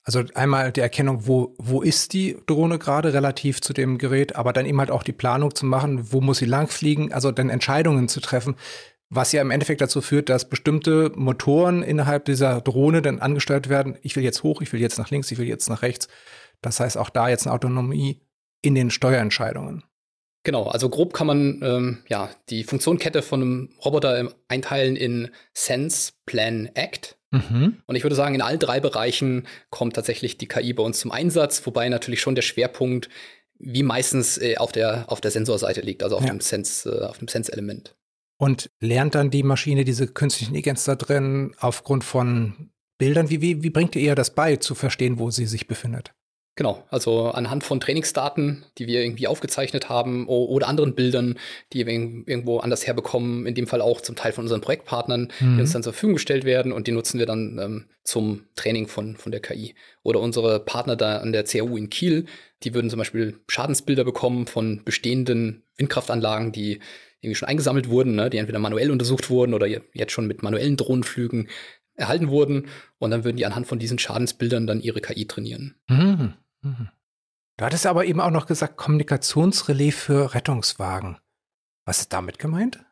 Also 0.07 0.23
einmal 0.35 0.71
die 0.71 0.81
Erkennung, 0.81 1.27
wo, 1.27 1.57
wo 1.59 1.83
ist 1.83 2.13
die 2.13 2.37
Drohne 2.47 2.79
gerade 2.79 3.13
relativ 3.13 3.61
zu 3.61 3.73
dem 3.73 3.99
Gerät, 3.99 4.37
aber 4.37 4.53
dann 4.53 4.65
eben 4.65 4.79
halt 4.79 4.93
auch 4.93 5.03
die 5.03 5.13
Planung 5.13 5.53
zu 5.53 5.67
machen, 5.67 6.13
wo 6.13 6.21
muss 6.21 6.39
sie 6.39 6.45
langfliegen, 6.45 7.13
also 7.13 7.33
dann 7.33 7.51
Entscheidungen 7.51 8.07
zu 8.07 8.21
treffen, 8.21 8.55
was 9.11 9.33
ja 9.33 9.43
im 9.43 9.51
Endeffekt 9.51 9.81
dazu 9.81 10.01
führt, 10.01 10.29
dass 10.29 10.49
bestimmte 10.49 11.11
Motoren 11.17 11.83
innerhalb 11.83 12.25
dieser 12.25 12.61
Drohne 12.61 13.03
dann 13.03 13.19
angesteuert 13.19 13.69
werden. 13.69 13.99
Ich 14.03 14.15
will 14.15 14.23
jetzt 14.23 14.45
hoch, 14.45 14.63
ich 14.63 14.73
will 14.73 14.81
jetzt 14.81 14.97
nach 14.97 15.11
links, 15.11 15.33
ich 15.33 15.39
will 15.39 15.49
jetzt 15.49 15.69
nach 15.69 15.83
rechts. 15.83 16.07
Das 16.63 16.79
heißt 16.79 16.97
auch 16.97 17.11
da 17.11 17.29
jetzt 17.29 17.49
eine 17.49 17.55
Autonomie 17.55 18.21
in 18.63 18.77
den 18.77 18.91
Steuerentscheidungen. 18.91 19.83
Genau, 20.45 20.69
also 20.69 20.89
grob 20.89 21.15
kann 21.15 21.27
man 21.27 21.61
ähm, 21.65 21.99
ja 22.07 22.31
die 22.49 22.63
Funktionenkette 22.63 23.23
von 23.23 23.43
einem 23.43 23.71
Roboter 23.85 24.33
einteilen 24.47 24.95
in 24.95 25.31
Sense, 25.53 26.13
Plan, 26.27 26.71
Act. 26.75 27.16
Mhm. 27.37 27.77
Und 27.87 27.97
ich 27.97 28.03
würde 28.03 28.17
sagen, 28.17 28.35
in 28.35 28.43
allen 28.43 28.59
drei 28.59 28.81
Bereichen 28.81 29.47
kommt 29.71 29.95
tatsächlich 29.95 30.39
die 30.39 30.49
KI 30.49 30.73
bei 30.73 30.83
uns 30.83 30.99
zum 31.01 31.11
Einsatz, 31.11 31.65
wobei 31.67 31.89
natürlich 31.89 32.21
schon 32.21 32.35
der 32.35 32.43
Schwerpunkt 32.43 33.09
wie 33.59 33.83
meistens 33.83 34.39
äh, 34.39 34.57
auf 34.57 34.73
der 34.73 35.11
auf 35.11 35.21
der 35.21 35.31
Sensorseite 35.31 35.81
liegt, 35.81 36.03
also 36.03 36.17
auf 36.17 36.25
ja. 36.25 36.31
dem 36.31 36.41
Sense 36.41 36.91
äh, 36.91 37.05
auf 37.05 37.19
dem 37.19 37.29
Sense-Element. 37.29 37.97
Und 38.39 38.71
lernt 38.81 39.15
dann 39.15 39.31
die 39.31 39.43
Maschine 39.43 39.85
diese 39.85 40.07
künstliche 40.07 40.51
Intelligenz 40.51 40.85
da 40.85 40.95
drin 40.95 41.55
aufgrund 41.59 42.05
von 42.05 42.71
Bildern? 42.99 43.31
Wie, 43.31 43.41
wie, 43.41 43.63
wie 43.63 43.71
bringt 43.71 43.97
ihr 43.97 44.03
ihr 44.03 44.15
das 44.15 44.35
bei, 44.35 44.57
zu 44.57 44.75
verstehen, 44.75 45.19
wo 45.19 45.31
sie 45.31 45.47
sich 45.47 45.67
befindet? 45.67 46.15
Genau, 46.57 46.83
also 46.89 47.27
anhand 47.29 47.65
von 47.65 47.81
Trainingsdaten, 47.81 48.65
die 48.79 48.87
wir 48.87 49.03
irgendwie 49.03 49.27
aufgezeichnet 49.27 49.91
haben 49.91 50.27
oder 50.27 50.69
anderen 50.69 50.95
Bildern, 50.95 51.39
die 51.75 51.85
wir 51.85 51.93
irgendwo 51.93 52.61
anders 52.61 52.87
herbekommen, 52.87 53.45
in 53.45 53.55
dem 53.55 53.67
Fall 53.67 53.83
auch 53.83 54.01
zum 54.01 54.17
Teil 54.17 54.33
von 54.33 54.45
unseren 54.45 54.63
Projektpartnern, 54.63 55.29
mhm. 55.39 55.57
die 55.57 55.61
uns 55.61 55.73
dann 55.73 55.83
zur 55.83 55.93
Verfügung 55.93 56.15
gestellt 56.15 56.45
werden 56.45 56.73
und 56.73 56.87
die 56.87 56.93
nutzen 56.93 57.19
wir 57.19 57.27
dann 57.27 57.59
ähm, 57.63 57.85
zum 58.05 58.47
Training 58.57 58.89
von, 58.89 59.19
von 59.19 59.33
der 59.33 59.43
KI. 59.43 59.75
Oder 60.03 60.21
unsere 60.21 60.59
Partner 60.61 60.97
da 60.97 61.19
an 61.19 61.33
der 61.33 61.45
CAU 61.45 61.77
in 61.77 61.91
Kiel, 61.91 62.25
die 62.63 62.73
würden 62.73 62.89
zum 62.89 63.01
Beispiel 63.01 63.39
Schadensbilder 63.49 64.05
bekommen 64.05 64.47
von 64.47 64.81
bestehenden 64.83 65.63
Windkraftanlagen, 65.77 66.53
die 66.53 66.81
irgendwie 67.21 67.35
schon 67.35 67.49
eingesammelt 67.49 67.91
wurden, 67.91 68.15
ne, 68.15 68.31
die 68.31 68.39
entweder 68.39 68.61
manuell 68.61 68.91
untersucht 68.91 69.29
wurden 69.29 69.53
oder 69.53 69.67
jetzt 69.67 70.13
schon 70.13 70.27
mit 70.27 70.43
manuellen 70.43 70.79
Drohnenflügen 70.79 71.49
erhalten 71.97 72.29
wurden. 72.29 72.69
Und 72.97 73.11
dann 73.11 73.25
würden 73.25 73.37
die 73.37 73.45
anhand 73.45 73.67
von 73.67 73.79
diesen 73.79 73.99
Schadensbildern 73.99 74.67
dann 74.67 74.81
ihre 74.81 75.03
KI 75.03 75.27
trainieren. 75.27 75.75
Mhm. 75.89 76.33
Mhm. 76.67 76.91
Du 77.59 77.65
hattest 77.65 77.87
aber 77.87 78.05
eben 78.05 78.21
auch 78.21 78.31
noch 78.31 78.47
gesagt, 78.47 78.77
Kommunikationsrelais 78.77 79.93
für 79.93 80.35
Rettungswagen. 80.35 81.19
Was 81.87 82.01
ist 82.01 82.13
damit 82.13 82.39
gemeint? 82.39 82.85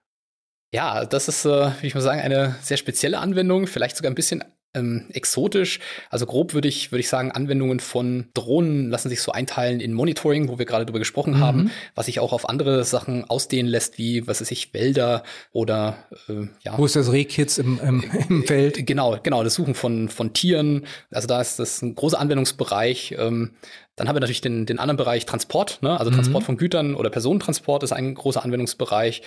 Ja, 0.73 1.05
das 1.05 1.29
ist, 1.29 1.45
äh, 1.45 1.71
wie 1.83 1.89
ich 1.89 1.95
mal 1.95 2.01
sagen, 2.01 2.21
eine 2.21 2.57
sehr 2.63 2.77
spezielle 2.77 3.19
Anwendung, 3.19 3.67
vielleicht 3.67 3.97
sogar 3.97 4.11
ein 4.11 4.17
bisschen 4.17 4.45
ähm, 4.75 5.07
exotisch. 5.13 5.81
Also 6.11 6.27
grob 6.27 6.55
würde 6.55 6.69
ich, 6.69 6.93
würde 6.93 7.01
ich 7.01 7.09
sagen, 7.09 7.31
Anwendungen 7.31 7.81
von 7.81 8.27
Drohnen 8.35 8.91
lassen 8.91 9.09
sich 9.09 9.23
so 9.23 9.33
einteilen 9.33 9.81
in 9.81 9.93
Monitoring, 9.93 10.49
wo 10.49 10.59
wir 10.59 10.67
gerade 10.67 10.85
drüber 10.87 10.99
gesprochen 10.99 11.35
mhm. 11.35 11.41
haben, 11.41 11.71
was 11.95 12.07
sich 12.07 12.21
auch 12.21 12.33
auf 12.33 12.49
andere 12.49 12.85
Sachen 12.85 13.25
ausdehnen 13.25 13.71
lässt, 13.71 13.99
wie, 13.99 14.27
was 14.27 14.41
weiß 14.41 14.51
ich, 14.51 14.75
Wälder 14.75 15.23
oder 15.53 15.99
äh, 16.29 16.49
ja. 16.63 16.77
Wo 16.77 16.87
ist 16.87 16.97
das 16.97 17.13
Rehkitz 17.13 17.59
im, 17.59 17.81
im, 17.81 18.05
im 18.29 18.43
äh, 18.43 18.47
Feld? 18.47 18.87
Genau, 18.87 19.19
genau, 19.23 19.45
das 19.45 19.55
Suchen 19.55 19.75
von, 19.75 20.09
von 20.09 20.33
Tieren. 20.33 20.87
Also 21.11 21.29
da 21.29 21.41
ist 21.41 21.59
das 21.59 21.83
ein 21.83 21.95
großer 21.95 22.19
Anwendungsbereich. 22.19 23.15
Ähm, 23.19 23.53
dann 23.97 24.09
haben 24.09 24.17
wir 24.17 24.21
natürlich 24.21 24.41
den, 24.41 24.67
den 24.67 24.81
anderen 24.81 24.97
Bereich 24.97 25.25
Transport, 25.25 25.79
ne? 25.81 25.99
also 25.99 26.11
Transport 26.11 26.43
mhm. 26.43 26.47
von 26.47 26.57
Gütern 26.57 26.95
oder 26.97 27.11
Personentransport 27.11 27.85
ist 27.85 27.93
ein 27.93 28.15
großer 28.15 28.45
Anwendungsbereich. 28.45 29.23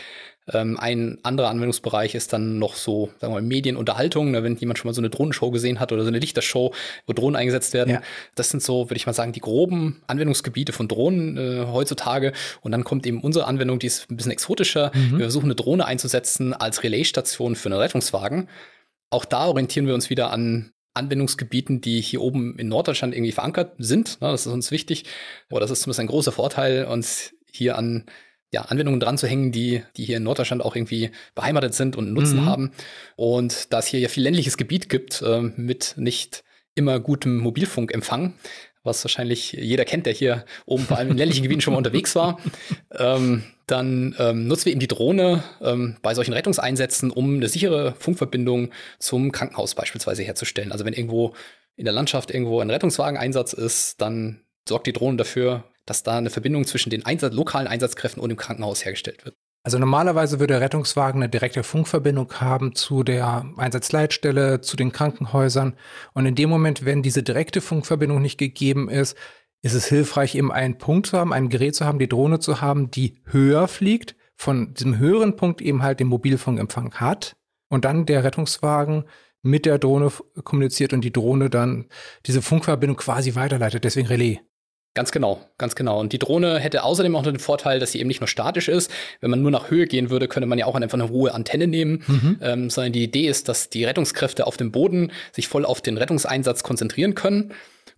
Ähm, 0.52 0.78
ein 0.78 1.20
anderer 1.24 1.50
Anwendungsbereich 1.50 2.16
ist 2.16 2.34
dann 2.34 2.60
noch 2.60 2.76
so, 2.76 3.10
sagen 3.20 3.34
wir 3.34 3.42
mal, 3.42 3.48
Medienunterhaltung, 3.48 4.32
ne? 4.32 4.44
wenn 4.44 4.58
jemand 4.58 4.78
schon 4.78 4.90
mal 4.90 4.94
so 4.94 5.00
eine 5.00 5.10
Drohnenshow 5.10 5.52
gesehen 5.52 5.80
hat 5.80 5.94
oder 5.94 6.04
so 6.04 6.10
eine 6.10 6.20
Lichtershow, 6.20 6.74
wo 7.06 7.14
Drohnen 7.14 7.38
eingesetzt 7.38 7.74
werden. 7.74 7.92
Ja. 7.92 8.02
Das 8.36 8.50
sind 8.50 8.62
so, 8.62 8.90
würde 8.90 8.98
ich 8.98 9.06
mal 9.06 9.14
sagen, 9.14 9.32
die 9.32 9.40
groben 9.40 10.02
Anwendungsgebiete 10.08 10.74
von 10.74 10.90
Drohnen 10.90 11.38
äh, 11.38 11.66
heutzutage. 11.68 12.34
Und 12.62 12.74
dann 12.74 12.84
kommt 12.84 13.08
eben 13.08 13.22
unsere 13.22 13.46
Anwendung, 13.46 13.80
die 13.80 13.88
ist 13.88 14.12
ein 14.12 14.18
bisschen 14.18 14.34
exotischer. 14.34 14.92
Mhm. 14.94 15.12
Wir 15.12 15.26
versuchen 15.26 15.46
eine 15.46 15.56
Drohne 15.56 15.86
einzusetzen 15.86 16.54
als 16.54 16.84
Relaisstation 16.84 17.56
für 17.56 17.70
einen 17.70 17.80
Rettungswagen. 17.80 18.50
Auch 19.10 19.24
da 19.24 19.46
orientieren 19.46 19.88
wir 19.88 19.94
uns 19.94 20.10
wieder 20.10 20.32
an 20.32 20.74
Anwendungsgebieten, 20.98 21.82
die 21.82 22.02
hier 22.02 22.22
oben 22.22 22.58
in 22.60 22.68
Norddeutschland 22.68 23.14
irgendwie 23.14 23.32
verankert 23.32 23.74
sind. 23.78 24.20
Ne, 24.22 24.30
das 24.30 24.46
ist 24.46 24.52
uns 24.52 24.72
wichtig. 24.72 25.06
Aber 25.50 25.60
das 25.60 25.72
ist 25.72 25.82
zumindest 25.82 26.02
ein 26.02 26.08
großer 26.08 26.32
Vorteil, 26.32 26.86
uns 26.86 27.34
hier 27.52 27.78
an 27.78 28.06
ja, 28.52 28.62
Anwendungen 28.62 29.00
dran 29.00 29.18
zu 29.18 29.28
hängen, 29.28 29.52
die, 29.52 29.84
die 29.98 30.06
hier 30.06 30.18
in 30.18 30.24
Norddeutschland 30.24 30.64
auch 30.64 30.76
irgendwie 30.76 31.12
beheimatet 31.36 31.74
sind 31.74 31.96
und 31.96 32.14
Nutzen 32.14 32.42
mhm. 32.42 32.46
haben. 32.46 32.72
Und 33.16 33.74
da 33.74 33.80
es 33.80 33.88
hier 33.88 34.00
ja 34.00 34.08
viel 34.08 34.24
ländliches 34.24 34.58
Gebiet 34.58 34.90
gibt, 34.90 35.22
äh, 35.22 35.42
mit 35.42 35.96
nicht 35.98 36.44
immer 36.76 37.00
gutem 37.00 37.38
Mobilfunkempfang, 37.40 38.36
was 38.88 39.04
wahrscheinlich 39.04 39.52
jeder 39.52 39.86
kennt, 39.86 40.08
der 40.08 40.14
hier 40.14 40.46
oben 40.66 40.84
vor 40.86 40.98
allem 40.98 41.12
in 41.12 41.18
ländlichen 41.18 41.44
Gebieten 41.44 41.62
schon 41.62 41.74
mal 41.74 41.78
unterwegs 41.78 42.16
war, 42.16 42.40
ähm, 42.98 43.44
dann 43.68 44.16
ähm, 44.18 44.48
nutzen 44.48 44.66
wir 44.66 44.72
eben 44.72 44.80
die 44.80 44.88
Drohne 44.88 45.44
ähm, 45.62 45.98
bei 46.02 46.16
solchen 46.16 46.34
Rettungseinsätzen, 46.34 47.12
um 47.12 47.36
eine 47.36 47.50
sichere 47.50 47.94
Funkverbindung 48.00 48.72
zum 48.98 49.32
Krankenhaus 49.32 49.76
beispielsweise 49.76 50.24
herzustellen. 50.24 50.72
Also 50.72 50.86
wenn 50.86 50.94
irgendwo 50.94 51.36
in 51.76 51.86
der 51.86 51.94
Landschaft 51.94 52.32
irgendwo 52.32 52.60
ein 52.60 52.72
Rettungswageneinsatz 52.72 53.54
ist, 53.54 54.02
dann 54.02 54.42
sorgt 54.68 54.88
die 54.88 54.94
Drohne 54.94 55.18
dafür, 55.18 55.66
dass 55.86 56.04
da 56.04 56.18
eine 56.18 56.30
Verbindung 56.30 56.66
zwischen 56.66 56.90
den 56.90 57.06
Einsatz 57.06 57.34
lokalen 57.34 57.68
Einsatzkräften 57.68 58.22
und 58.22 58.30
dem 58.30 58.38
Krankenhaus 58.38 58.84
hergestellt 58.84 59.26
wird. 59.26 59.36
Also 59.68 59.80
normalerweise 59.80 60.40
würde 60.40 60.54
der 60.54 60.62
Rettungswagen 60.62 61.22
eine 61.22 61.30
direkte 61.30 61.62
Funkverbindung 61.62 62.32
haben 62.36 62.74
zu 62.74 63.04
der 63.04 63.46
Einsatzleitstelle, 63.58 64.62
zu 64.62 64.78
den 64.78 64.94
Krankenhäusern. 64.94 65.76
Und 66.14 66.26
in 66.26 66.36
dem 66.36 66.50
Moment, 66.50 66.86
wenn 66.86 67.04
diese 67.04 67.22
direkte 67.22 67.60
Funkverbindung 67.60 68.22
nicht 68.22 68.38
gegeben 68.38 68.88
ist, 68.88 69.18
ist 69.62 69.74
es 69.74 69.86
hilfreich, 69.86 70.36
eben 70.36 70.54
einen 70.54 70.78
Punkt 70.78 71.08
zu 71.08 71.18
haben, 71.18 71.34
ein 71.34 71.50
Gerät 71.50 71.76
zu 71.76 71.84
haben, 71.84 72.00
die 72.00 72.08
Drohne 72.08 72.40
zu 72.40 72.62
haben, 72.62 72.92
die 72.92 73.22
höher 73.26 73.68
fliegt, 73.68 74.16
von 74.38 74.74
diesem 74.74 75.00
höheren 75.00 75.36
Punkt 75.36 75.60
eben 75.60 75.84
halt 75.84 76.00
den 76.00 76.08
Mobilfunkempfang 76.08 76.94
hat 76.94 77.36
und 77.68 77.84
dann 77.84 78.06
der 78.06 78.24
Rettungswagen 78.24 79.04
mit 79.42 79.66
der 79.66 79.80
Drohne 79.80 80.14
kommuniziert 80.46 80.94
und 80.94 81.02
die 81.02 81.12
Drohne 81.12 81.50
dann 81.50 81.88
diese 82.26 82.42
Funkverbindung 82.42 82.96
quasi 82.96 83.36
weiterleitet, 83.36 83.84
deswegen 83.84 84.08
Relais. 84.08 84.40
Ganz 84.98 85.12
genau, 85.12 85.40
ganz 85.60 85.76
genau. 85.76 86.00
Und 86.00 86.12
die 86.12 86.18
Drohne 86.18 86.58
hätte 86.58 86.82
außerdem 86.82 87.16
auch 87.16 87.22
noch 87.22 87.32
den 87.32 87.38
Vorteil, 87.38 87.78
dass 87.78 87.92
sie 87.92 88.00
eben 88.00 88.08
nicht 88.08 88.20
nur 88.20 88.28
statisch 88.28 88.68
ist. 88.68 88.90
Wenn 89.22 89.30
man 89.30 89.44
nur 89.44 89.52
nach 89.52 89.70
Höhe 89.70 89.86
gehen 89.86 90.10
würde, 90.10 90.28
könnte 90.28 90.48
man 90.48 90.58
ja 90.58 90.66
auch 90.66 90.74
einfach 90.74 90.98
eine 90.98 91.10
hohe 91.10 91.36
Antenne 91.36 91.68
nehmen. 91.68 92.04
Mhm. 92.08 92.40
Ähm, 92.42 92.70
sondern 92.72 92.94
die 92.94 93.04
Idee 93.04 93.28
ist, 93.28 93.48
dass 93.48 93.70
die 93.70 93.86
Rettungskräfte 93.86 94.48
auf 94.48 94.58
dem 94.58 94.72
Boden 94.72 95.12
sich 95.34 95.50
voll 95.50 95.66
auf 95.66 95.82
den 95.82 95.98
Rettungseinsatz 95.98 96.64
konzentrieren 96.64 97.14
können 97.14 97.54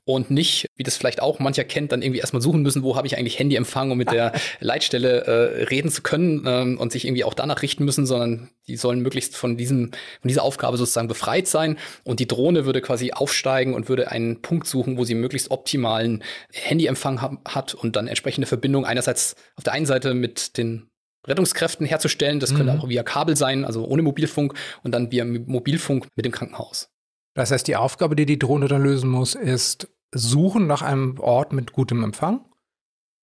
und 0.09 0.31
nicht, 0.31 0.65
wie 0.75 0.81
das 0.81 0.97
vielleicht 0.97 1.21
auch 1.21 1.37
mancher 1.37 1.63
kennt, 1.63 1.91
dann 1.91 2.01
irgendwie 2.01 2.19
erstmal 2.19 2.41
suchen 2.41 2.63
müssen, 2.63 2.81
wo 2.81 2.95
habe 2.95 3.05
ich 3.05 3.15
eigentlich 3.15 3.37
Handyempfang, 3.37 3.91
um 3.91 3.97
mit 3.99 4.09
der 4.09 4.31
Leitstelle 4.59 5.25
äh, 5.25 5.63
reden 5.65 5.91
zu 5.91 6.01
können 6.01 6.45
ähm, 6.47 6.79
und 6.79 6.91
sich 6.91 7.05
irgendwie 7.05 7.23
auch 7.23 7.35
danach 7.35 7.61
richten 7.61 7.85
müssen, 7.85 8.07
sondern 8.07 8.49
die 8.67 8.75
sollen 8.75 9.01
möglichst 9.01 9.37
von 9.37 9.55
diesem, 9.55 9.91
von 10.19 10.27
dieser 10.27 10.41
Aufgabe 10.41 10.77
sozusagen 10.77 11.07
befreit 11.07 11.45
sein. 11.45 11.77
Und 12.05 12.19
die 12.19 12.27
Drohne 12.27 12.65
würde 12.65 12.81
quasi 12.81 13.11
aufsteigen 13.11 13.75
und 13.75 13.87
würde 13.87 14.09
einen 14.09 14.41
Punkt 14.41 14.65
suchen, 14.65 14.97
wo 14.97 15.03
sie 15.03 15.13
möglichst 15.13 15.51
optimalen 15.51 16.23
Handyempfang 16.53 17.21
ha 17.21 17.37
hat 17.45 17.75
und 17.75 17.95
dann 17.95 18.07
entsprechende 18.07 18.47
Verbindung 18.47 18.85
einerseits 18.85 19.35
auf 19.57 19.63
der 19.63 19.73
einen 19.73 19.85
Seite 19.85 20.15
mit 20.15 20.57
den 20.57 20.89
Rettungskräften 21.27 21.85
herzustellen. 21.85 22.39
Das 22.39 22.51
mhm. 22.51 22.57
könnte 22.57 22.79
auch 22.79 22.89
via 22.89 23.03
Kabel 23.03 23.37
sein, 23.37 23.63
also 23.63 23.85
ohne 23.85 24.01
Mobilfunk 24.01 24.55
und 24.81 24.91
dann 24.91 25.11
via 25.11 25.23
Mobilfunk 25.23 26.07
mit 26.15 26.25
dem 26.25 26.31
Krankenhaus. 26.31 26.89
Das 27.35 27.51
heißt, 27.51 27.67
die 27.67 27.75
Aufgabe, 27.75 28.15
die 28.15 28.25
die 28.25 28.39
Drohne 28.39 28.67
dann 28.67 28.81
lösen 28.81 29.09
muss, 29.09 29.35
ist 29.35 29.87
suchen 30.13 30.67
nach 30.67 30.81
einem 30.81 31.19
Ort 31.19 31.53
mit 31.53 31.73
gutem 31.73 32.03
Empfang 32.03 32.45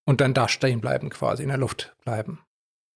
und 0.05 0.21
dann 0.21 0.35
da 0.35 0.49
stehen 0.49 0.81
bleiben, 0.81 1.11
quasi 1.11 1.43
in 1.43 1.49
der 1.49 1.59
Luft 1.59 1.97
bleiben. 2.05 2.41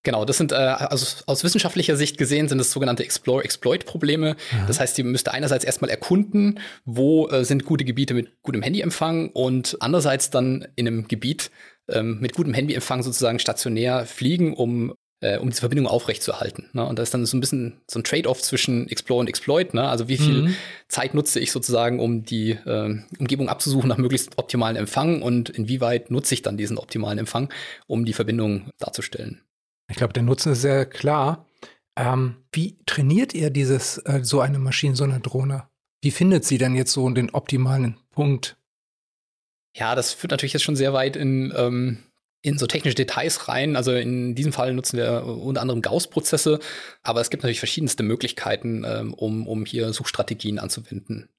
Genau, 0.03 0.25
das 0.25 0.37
sind 0.37 0.51
äh, 0.51 0.55
also 0.55 1.23
aus 1.27 1.43
wissenschaftlicher 1.43 1.95
Sicht 1.95 2.17
gesehen 2.17 2.47
sind 2.47 2.57
das 2.57 2.71
sogenannte 2.71 3.03
Explore-Exploit-Probleme. 3.03 4.35
Ja. 4.51 4.65
Das 4.65 4.79
heißt, 4.79 4.97
die 4.97 5.03
müsste 5.03 5.31
einerseits 5.31 5.63
erstmal 5.63 5.91
erkunden, 5.91 6.59
wo 6.85 7.27
äh, 7.27 7.45
sind 7.45 7.65
gute 7.65 7.85
Gebiete 7.85 8.15
mit 8.15 8.41
gutem 8.41 8.63
Handyempfang 8.63 9.29
und 9.29 9.77
andererseits 9.79 10.31
dann 10.31 10.67
in 10.75 10.87
einem 10.87 11.07
Gebiet 11.07 11.51
ähm, 11.87 12.19
mit 12.19 12.33
gutem 12.33 12.53
Handyempfang 12.53 13.03
sozusagen 13.03 13.37
stationär 13.37 14.07
fliegen, 14.07 14.55
um 14.55 14.95
äh, 15.21 15.37
um 15.37 15.49
diese 15.49 15.61
Verbindung 15.61 15.87
aufrechtzuerhalten. 15.87 16.69
Ne? 16.73 16.85
Und 16.85 16.99
da 16.99 17.03
ist 17.03 17.13
dann 17.13 17.25
so 17.25 17.37
ein 17.37 17.39
bisschen 17.39 17.79
so 17.89 17.99
ein 17.99 18.03
Trade-off 18.03 18.41
zwischen 18.41 18.89
Explore 18.89 19.21
und 19.21 19.27
Exploit. 19.27 19.73
Ne? 19.73 19.87
Also 19.87 20.07
wie 20.07 20.17
viel 20.17 20.43
mhm. 20.43 20.55
Zeit 20.87 21.13
nutze 21.13 21.39
ich 21.39 21.51
sozusagen, 21.51 21.99
um 21.99 22.23
die 22.23 22.51
äh, 22.51 22.99
Umgebung 23.19 23.47
abzusuchen 23.47 23.87
nach 23.87 23.97
möglichst 23.97 24.37
optimalen 24.37 24.75
Empfang 24.75 25.21
und 25.21 25.49
inwieweit 25.49 26.11
nutze 26.11 26.33
ich 26.33 26.41
dann 26.41 26.57
diesen 26.57 26.77
optimalen 26.77 27.19
Empfang, 27.19 27.53
um 27.87 28.03
die 28.03 28.13
Verbindung 28.13 28.71
darzustellen. 28.79 29.41
Ich 29.89 29.97
glaube, 29.97 30.13
der 30.13 30.23
Nutzen 30.23 30.53
ist 30.53 30.61
sehr 30.61 30.85
klar. 30.85 31.45
Ähm, 31.97 32.37
wie 32.51 32.77
trainiert 32.85 33.33
ihr 33.33 33.49
dieses, 33.49 33.97
äh, 33.99 34.21
so 34.23 34.41
eine 34.41 34.59
Maschine, 34.59 34.95
so 34.95 35.03
eine 35.03 35.19
Drohne? 35.19 35.67
Wie 36.01 36.11
findet 36.11 36.45
sie 36.45 36.57
denn 36.57 36.75
jetzt 36.75 36.93
so 36.93 37.07
den 37.09 37.29
optimalen 37.29 37.97
Punkt? 38.09 38.57
Ja, 39.75 39.95
das 39.95 40.13
führt 40.13 40.31
natürlich 40.31 40.53
jetzt 40.53 40.63
schon 40.63 40.75
sehr 40.75 40.93
weit 40.93 41.15
in 41.15 41.53
ähm, 41.55 41.99
in 42.41 42.57
so 42.57 42.67
technische 42.67 42.95
Details 42.95 43.47
rein. 43.47 43.75
Also 43.75 43.93
in 43.93 44.35
diesem 44.35 44.53
Fall 44.53 44.73
nutzen 44.73 44.97
wir 44.97 45.25
unter 45.25 45.61
anderem 45.61 45.81
Gauss-Prozesse, 45.81 46.59
aber 47.03 47.21
es 47.21 47.29
gibt 47.29 47.43
natürlich 47.43 47.59
verschiedenste 47.59 48.03
Möglichkeiten, 48.03 48.83
ähm, 48.85 49.13
um, 49.13 49.47
um 49.47 49.65
hier 49.65 49.93
Suchstrategien 49.93 50.59
anzuwenden. 50.59 51.29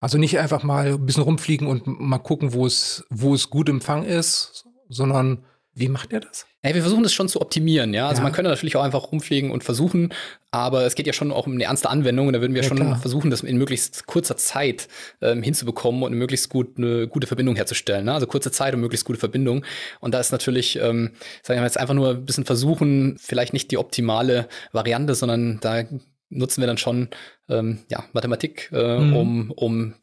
Also 0.00 0.18
nicht 0.18 0.38
einfach 0.38 0.62
mal 0.62 0.94
ein 0.94 1.06
bisschen 1.06 1.22
rumfliegen 1.22 1.66
und 1.66 1.86
mal 1.86 2.18
gucken, 2.18 2.52
wo 2.52 2.66
es, 2.66 3.04
wo 3.08 3.34
es 3.34 3.50
gut 3.50 3.68
Empfang 3.68 4.04
ist, 4.04 4.66
sondern 4.88 5.44
wie 5.74 5.88
macht 5.88 6.12
ihr 6.12 6.20
das? 6.20 6.46
Ja, 6.62 6.74
wir 6.74 6.82
versuchen 6.82 7.02
das 7.02 7.14
schon 7.14 7.28
zu 7.28 7.40
optimieren, 7.40 7.94
ja. 7.94 8.06
Also 8.06 8.20
ja. 8.20 8.24
man 8.24 8.32
könnte 8.32 8.50
natürlich 8.50 8.76
auch 8.76 8.82
einfach 8.82 9.10
rumfliegen 9.10 9.50
und 9.50 9.64
versuchen, 9.64 10.12
aber 10.50 10.84
es 10.84 10.94
geht 10.94 11.06
ja 11.06 11.14
schon 11.14 11.32
auch 11.32 11.46
um 11.46 11.54
eine 11.54 11.64
ernste 11.64 11.88
Anwendung 11.88 12.26
und 12.26 12.34
da 12.34 12.40
würden 12.40 12.54
wir 12.54 12.62
ja, 12.62 12.68
schon 12.68 12.76
klar. 12.76 12.98
versuchen, 12.98 13.30
das 13.30 13.40
in 13.40 13.56
möglichst 13.56 14.06
kurzer 14.06 14.36
Zeit 14.36 14.88
ähm, 15.22 15.42
hinzubekommen 15.42 16.02
und 16.02 16.12
möglichst 16.12 16.50
gut 16.50 16.76
eine 16.76 17.08
gute 17.08 17.26
Verbindung 17.26 17.56
herzustellen. 17.56 18.04
Ne? 18.04 18.12
Also 18.12 18.26
kurze 18.26 18.50
Zeit 18.50 18.74
und 18.74 18.80
möglichst 18.80 19.06
gute 19.06 19.18
Verbindung. 19.18 19.64
Und 20.00 20.12
da 20.12 20.20
ist 20.20 20.30
natürlich, 20.30 20.76
ähm, 20.76 21.12
sagen 21.42 21.60
wir 21.60 21.64
jetzt 21.64 21.78
einfach 21.78 21.94
nur 21.94 22.10
ein 22.10 22.24
bisschen 22.26 22.44
versuchen, 22.44 23.16
vielleicht 23.18 23.54
nicht 23.54 23.70
die 23.70 23.78
optimale 23.78 24.48
Variante, 24.72 25.14
sondern 25.14 25.58
da 25.60 25.84
nutzen 26.28 26.60
wir 26.60 26.66
dann 26.66 26.78
schon 26.78 27.08
ähm, 27.48 27.78
ja, 27.90 28.04
Mathematik, 28.12 28.70
äh, 28.72 28.98
mhm. 28.98 29.16
um, 29.16 29.50
um 29.52 29.94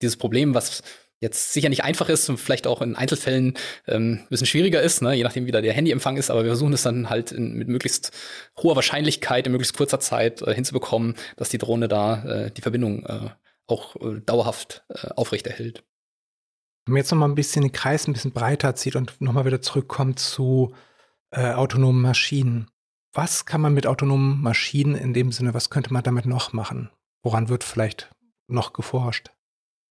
dieses 0.00 0.16
Problem, 0.16 0.54
was 0.54 0.82
jetzt 1.20 1.52
sicher 1.52 1.68
nicht 1.68 1.84
einfach 1.84 2.08
ist 2.08 2.28
und 2.28 2.38
vielleicht 2.38 2.66
auch 2.66 2.80
in 2.80 2.94
Einzelfällen 2.94 3.54
ähm, 3.86 4.20
ein 4.22 4.28
bisschen 4.28 4.46
schwieriger 4.46 4.80
ist, 4.82 5.02
ne? 5.02 5.14
je 5.14 5.24
nachdem, 5.24 5.46
wie 5.46 5.50
da 5.50 5.60
der 5.60 5.72
Handyempfang 5.72 6.16
ist, 6.16 6.30
aber 6.30 6.44
wir 6.44 6.50
versuchen 6.50 6.72
es 6.72 6.82
dann 6.82 7.10
halt 7.10 7.32
in, 7.32 7.54
mit 7.54 7.68
möglichst 7.68 8.12
hoher 8.56 8.76
Wahrscheinlichkeit 8.76 9.46
in 9.46 9.52
möglichst 9.52 9.76
kurzer 9.76 10.00
Zeit 10.00 10.42
äh, 10.42 10.54
hinzubekommen, 10.54 11.14
dass 11.36 11.48
die 11.48 11.58
Drohne 11.58 11.88
da 11.88 12.24
äh, 12.24 12.50
die 12.50 12.62
Verbindung 12.62 13.04
äh, 13.04 13.30
auch 13.66 13.96
äh, 13.96 14.20
dauerhaft 14.24 14.84
äh, 14.88 15.08
aufrechterhält. 15.08 15.84
Wenn 16.86 16.92
man 16.92 16.98
jetzt 16.98 17.10
noch 17.10 17.18
mal 17.18 17.28
ein 17.28 17.34
bisschen 17.34 17.62
den 17.62 17.72
Kreis 17.72 18.06
ein 18.06 18.12
bisschen 18.12 18.32
breiter 18.32 18.74
zieht 18.74 18.96
und 18.96 19.20
noch 19.20 19.32
mal 19.32 19.44
wieder 19.44 19.60
zurückkommt 19.60 20.18
zu 20.18 20.74
äh, 21.30 21.52
autonomen 21.52 22.00
Maschinen. 22.00 22.70
Was 23.12 23.44
kann 23.44 23.60
man 23.60 23.74
mit 23.74 23.86
autonomen 23.86 24.40
Maschinen 24.40 24.94
in 24.94 25.12
dem 25.12 25.32
Sinne, 25.32 25.52
was 25.52 25.70
könnte 25.70 25.92
man 25.92 26.02
damit 26.02 26.26
noch 26.26 26.52
machen? 26.52 26.90
Woran 27.22 27.48
wird 27.48 27.64
vielleicht 27.64 28.10
noch 28.46 28.72
geforscht? 28.72 29.30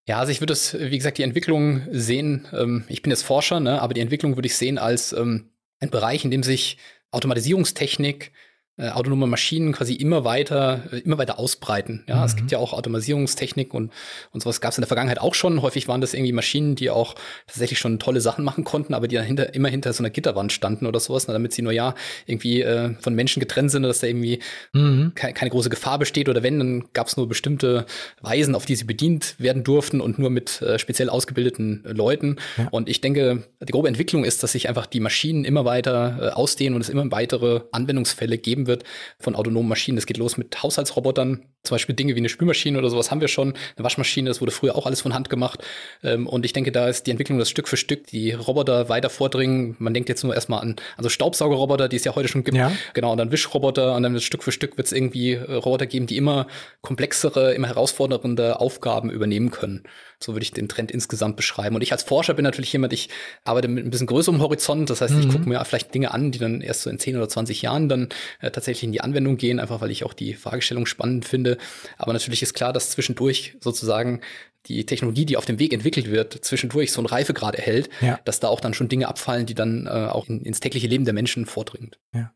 Ja, 0.07 0.19
also 0.19 0.31
ich 0.31 0.39
würde 0.39 0.53
es, 0.53 0.73
wie 0.79 0.97
gesagt, 0.97 1.17
die 1.17 1.23
Entwicklung 1.23 1.81
sehen, 1.91 2.47
ähm, 2.53 2.85
ich 2.87 3.01
bin 3.01 3.11
jetzt 3.11 3.23
Forscher, 3.23 3.59
ne, 3.59 3.81
aber 3.81 3.93
die 3.93 3.99
Entwicklung 3.99 4.37
würde 4.37 4.47
ich 4.47 4.55
sehen 4.55 4.77
als 4.77 5.11
ähm, 5.11 5.49
ein 5.79 5.89
Bereich, 5.89 6.23
in 6.23 6.31
dem 6.31 6.43
sich 6.43 6.77
Automatisierungstechnik 7.11 8.31
äh, 8.77 8.89
autonome 8.89 9.25
Maschinen 9.25 9.71
quasi 9.71 9.95
immer 9.95 10.23
weiter, 10.23 10.83
äh, 10.91 10.99
immer 10.99 11.17
weiter 11.17 11.39
ausbreiten. 11.39 12.03
Ja, 12.07 12.17
mhm. 12.17 12.23
es 12.23 12.35
gibt 12.35 12.51
ja 12.51 12.59
auch 12.59 12.73
Automatisierungstechnik 12.73 13.73
und, 13.73 13.91
und 14.31 14.43
sowas 14.43 14.61
gab 14.61 14.71
es 14.71 14.77
in 14.77 14.81
der 14.81 14.87
Vergangenheit 14.87 15.19
auch 15.19 15.33
schon. 15.33 15.61
Häufig 15.63 15.87
waren 15.87 15.99
das 15.99 16.13
irgendwie 16.13 16.31
Maschinen, 16.31 16.75
die 16.75 16.91
auch 16.91 17.15
tatsächlich 17.47 17.79
schon 17.79 17.97
tolle 17.97 18.21
Sachen 18.21 18.45
machen 18.45 18.63
konnten, 18.63 18.93
aber 18.93 19.07
die 19.07 19.15
dann 19.15 19.25
hinter, 19.25 19.55
immer 19.55 19.69
hinter 19.69 19.93
so 19.93 20.03
einer 20.03 20.11
Gitterwand 20.11 20.51
standen 20.51 20.85
oder 20.85 20.99
sowas, 20.99 21.27
ne, 21.27 21.33
damit 21.33 21.53
sie 21.53 21.63
nur 21.63 21.71
ja 21.71 21.95
irgendwie 22.27 22.61
äh, 22.61 22.93
von 22.99 23.15
Menschen 23.15 23.39
getrennt 23.39 23.71
sind, 23.71 23.81
dass 23.81 23.99
da 23.99 24.07
irgendwie 24.07 24.39
mhm. 24.73 25.13
ke 25.15 25.33
keine 25.33 25.49
große 25.49 25.69
Gefahr 25.69 25.97
besteht 25.97 26.29
oder 26.29 26.43
wenn, 26.43 26.59
dann 26.59 26.85
gab 26.93 27.07
es 27.07 27.17
nur 27.17 27.27
bestimmte 27.27 27.85
Weisen, 28.21 28.53
auf 28.53 28.65
die 28.65 28.75
sie 28.75 28.83
bedient 28.83 29.35
werden 29.39 29.63
durften 29.63 30.01
und 30.01 30.19
nur 30.19 30.29
mit 30.29 30.61
äh, 30.61 30.77
speziell 30.77 31.09
ausgebildeten 31.09 31.83
äh, 31.83 31.93
Leuten. 31.93 32.37
Ja. 32.57 32.67
Und 32.69 32.89
ich 32.89 33.01
denke, 33.01 33.43
die 33.59 33.71
grobe 33.71 33.87
Entwicklung 33.87 34.23
ist, 34.23 34.43
dass 34.43 34.51
sich 34.51 34.69
einfach 34.69 34.85
die 34.85 34.99
Maschinen 34.99 35.45
immer 35.45 35.65
weiter 35.65 36.17
äh, 36.21 36.29
ausdehnen 36.29 36.75
und 36.75 36.81
es 36.81 36.89
immer 36.89 37.09
weitere 37.11 37.61
Anwendungsfälle 37.71 38.37
geben 38.37 38.66
wird 38.67 38.83
von 39.19 39.35
autonomen 39.35 39.69
Maschinen. 39.69 39.95
Das 39.95 40.05
geht 40.05 40.17
los 40.17 40.37
mit 40.37 40.61
Haushaltsrobotern, 40.61 41.45
zum 41.63 41.75
Beispiel 41.75 41.95
Dinge 41.95 42.15
wie 42.15 42.19
eine 42.19 42.29
Spülmaschine 42.29 42.77
oder 42.77 42.89
sowas 42.89 43.11
haben 43.11 43.21
wir 43.21 43.27
schon. 43.27 43.53
Eine 43.75 43.83
Waschmaschine, 43.83 44.29
das 44.29 44.41
wurde 44.41 44.51
früher 44.51 44.75
auch 44.75 44.85
alles 44.85 45.01
von 45.01 45.13
Hand 45.13 45.29
gemacht. 45.29 45.63
Ähm, 46.03 46.27
und 46.27 46.45
ich 46.45 46.53
denke, 46.53 46.71
da 46.71 46.87
ist 46.87 47.07
die 47.07 47.11
Entwicklung 47.11 47.39
das 47.39 47.49
Stück 47.49 47.67
für 47.67 47.77
Stück, 47.77 48.07
die 48.07 48.31
Roboter 48.31 48.89
weiter 48.89 49.09
vordringen. 49.09 49.75
Man 49.79 49.93
denkt 49.93 50.09
jetzt 50.09 50.23
nur 50.23 50.33
erstmal 50.33 50.61
an 50.61 50.75
also 50.95 51.09
Staubsaugerroboter, 51.09 51.89
die 51.89 51.95
es 51.95 52.03
ja 52.03 52.15
heute 52.15 52.27
schon 52.27 52.43
gibt. 52.43 52.57
Ja. 52.57 52.71
Genau, 52.93 53.11
und 53.11 53.17
dann 53.17 53.31
Wischroboter 53.31 53.95
und 53.95 54.03
dann 54.03 54.19
Stück 54.19 54.43
für 54.43 54.51
Stück 54.51 54.77
wird 54.77 54.87
es 54.87 54.93
irgendwie 54.93 55.33
äh, 55.33 55.53
Roboter 55.53 55.85
geben, 55.85 56.07
die 56.07 56.17
immer 56.17 56.47
komplexere, 56.81 57.53
immer 57.53 57.67
herausfordernde 57.67 58.59
Aufgaben 58.59 59.09
übernehmen 59.09 59.51
können. 59.51 59.83
So 60.19 60.33
würde 60.33 60.43
ich 60.43 60.51
den 60.51 60.67
Trend 60.67 60.89
insgesamt 60.89 61.35
beschreiben. 61.35 61.75
Und 61.75 61.83
ich 61.83 61.91
als 61.91 62.01
Forscher 62.01 62.33
bin 62.33 62.43
natürlich 62.43 62.73
jemand, 62.73 62.91
ich 62.91 63.09
arbeite 63.43 63.67
mit 63.67 63.85
ein 63.85 63.91
bisschen 63.91 64.07
größerem 64.07 64.41
Horizont. 64.41 64.89
Das 64.89 65.01
heißt, 65.01 65.13
mhm. 65.13 65.21
ich 65.21 65.29
gucke 65.29 65.47
mir 65.47 65.63
vielleicht 65.63 65.93
Dinge 65.93 66.11
an, 66.11 66.31
die 66.31 66.39
dann 66.39 66.61
erst 66.61 66.81
so 66.81 66.89
in 66.89 66.97
10 66.97 67.17
oder 67.17 67.29
20 67.29 67.61
Jahren 67.61 67.87
dann 67.87 68.09
äh, 68.41 68.49
tatsächlich 68.57 68.83
in 68.83 68.91
die 68.91 69.01
Anwendung 69.01 69.37
gehen, 69.37 69.59
einfach 69.59 69.81
weil 69.81 69.91
ich 69.91 70.03
auch 70.03 70.13
die 70.13 70.33
Fragestellung 70.33 70.87
spannend 70.87 71.25
finde. 71.25 71.57
Aber 71.97 72.13
natürlich 72.13 72.41
ist 72.41 72.55
klar, 72.55 72.73
dass 72.73 72.89
zwischendurch 72.89 73.55
sozusagen 73.61 74.21
die 74.65 74.85
Technologie, 74.85 75.25
die 75.25 75.37
auf 75.37 75.45
dem 75.45 75.59
Weg 75.59 75.73
entwickelt 75.73 76.09
wird, 76.09 76.33
zwischendurch 76.43 76.91
so 76.91 76.99
einen 76.99 77.07
Reifegrad 77.07 77.55
erhält, 77.55 77.89
ja. 78.01 78.19
dass 78.25 78.39
da 78.39 78.47
auch 78.47 78.59
dann 78.59 78.73
schon 78.73 78.89
Dinge 78.89 79.07
abfallen, 79.07 79.45
die 79.45 79.53
dann 79.53 79.85
äh, 79.85 79.89
auch 79.89 80.27
in, 80.27 80.41
ins 80.41 80.59
tägliche 80.59 80.87
Leben 80.87 81.05
der 81.05 81.13
Menschen 81.13 81.45
vordringt. 81.45 81.99
Ja. 82.13 82.33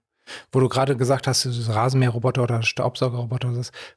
Wo 0.51 0.60
du 0.60 0.69
gerade 0.69 0.95
gesagt 0.95 1.27
hast, 1.27 1.47
Rasenmäherroboter 1.67 2.43
oder 2.43 2.62
Staubsaugerroboter, 2.62 3.51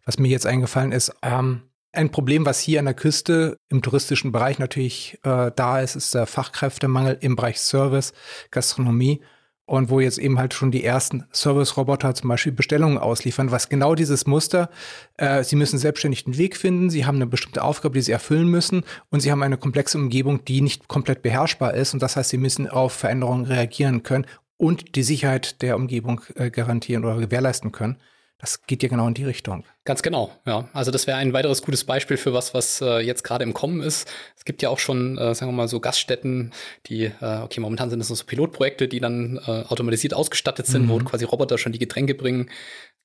was 0.04 0.18
mir 0.18 0.28
jetzt 0.28 0.46
eingefallen 0.46 0.90
ist, 0.90 1.12
ähm, 1.22 1.62
ein 1.92 2.10
Problem, 2.10 2.44
was 2.44 2.58
hier 2.58 2.80
an 2.80 2.86
der 2.86 2.94
Küste 2.94 3.58
im 3.68 3.82
touristischen 3.82 4.32
Bereich 4.32 4.58
natürlich 4.58 5.18
äh, 5.22 5.52
da 5.54 5.80
ist, 5.80 5.94
ist 5.94 6.14
der 6.14 6.26
Fachkräftemangel 6.26 7.18
im 7.20 7.36
Bereich 7.36 7.60
Service, 7.60 8.14
Gastronomie 8.50 9.20
und 9.66 9.88
wo 9.88 10.00
jetzt 10.00 10.18
eben 10.18 10.38
halt 10.38 10.52
schon 10.52 10.70
die 10.70 10.84
ersten 10.84 11.24
Service-Roboter 11.32 12.14
zum 12.14 12.28
Beispiel 12.28 12.52
Bestellungen 12.52 12.98
ausliefern, 12.98 13.50
was 13.50 13.68
genau 13.68 13.94
dieses 13.94 14.26
Muster, 14.26 14.70
äh, 15.16 15.42
sie 15.42 15.56
müssen 15.56 15.78
selbstständig 15.78 16.24
den 16.24 16.36
Weg 16.36 16.56
finden, 16.56 16.90
sie 16.90 17.06
haben 17.06 17.16
eine 17.16 17.26
bestimmte 17.26 17.62
Aufgabe, 17.62 17.94
die 17.94 18.02
sie 18.02 18.12
erfüllen 18.12 18.48
müssen 18.48 18.84
und 19.10 19.20
sie 19.20 19.30
haben 19.30 19.42
eine 19.42 19.56
komplexe 19.56 19.96
Umgebung, 19.98 20.44
die 20.44 20.60
nicht 20.60 20.88
komplett 20.88 21.22
beherrschbar 21.22 21.74
ist 21.74 21.94
und 21.94 22.02
das 22.02 22.16
heißt, 22.16 22.30
sie 22.30 22.38
müssen 22.38 22.68
auf 22.68 22.92
Veränderungen 22.92 23.46
reagieren 23.46 24.02
können 24.02 24.26
und 24.56 24.96
die 24.96 25.02
Sicherheit 25.02 25.62
der 25.62 25.76
Umgebung 25.76 26.20
äh, 26.34 26.50
garantieren 26.50 27.04
oder 27.04 27.16
gewährleisten 27.16 27.72
können. 27.72 27.96
Das 28.44 28.66
geht 28.66 28.82
ja 28.82 28.90
genau 28.90 29.08
in 29.08 29.14
die 29.14 29.24
Richtung. 29.24 29.64
Ganz 29.86 30.02
genau, 30.02 30.30
ja. 30.44 30.68
Also 30.74 30.90
das 30.90 31.06
wäre 31.06 31.16
ein 31.16 31.32
weiteres 31.32 31.62
gutes 31.62 31.84
Beispiel 31.84 32.18
für 32.18 32.34
was, 32.34 32.52
was 32.52 32.82
äh, 32.82 32.98
jetzt 32.98 33.24
gerade 33.24 33.42
im 33.42 33.54
Kommen 33.54 33.80
ist. 33.80 34.06
Es 34.36 34.44
gibt 34.44 34.60
ja 34.60 34.68
auch 34.68 34.78
schon, 34.78 35.16
äh, 35.16 35.34
sagen 35.34 35.50
wir 35.50 35.56
mal, 35.56 35.66
so 35.66 35.80
Gaststätten, 35.80 36.52
die, 36.84 37.04
äh, 37.04 37.40
okay, 37.42 37.60
momentan 37.60 37.88
sind 37.88 38.00
das 38.00 38.08
so 38.08 38.22
Pilotprojekte, 38.22 38.86
die 38.86 39.00
dann 39.00 39.40
äh, 39.46 39.64
automatisiert 39.66 40.12
ausgestattet 40.12 40.66
sind, 40.66 40.84
mhm. 40.84 40.88
wo 40.90 40.98
quasi 40.98 41.24
Roboter 41.24 41.56
schon 41.56 41.72
die 41.72 41.78
Getränke 41.78 42.14
bringen. 42.14 42.50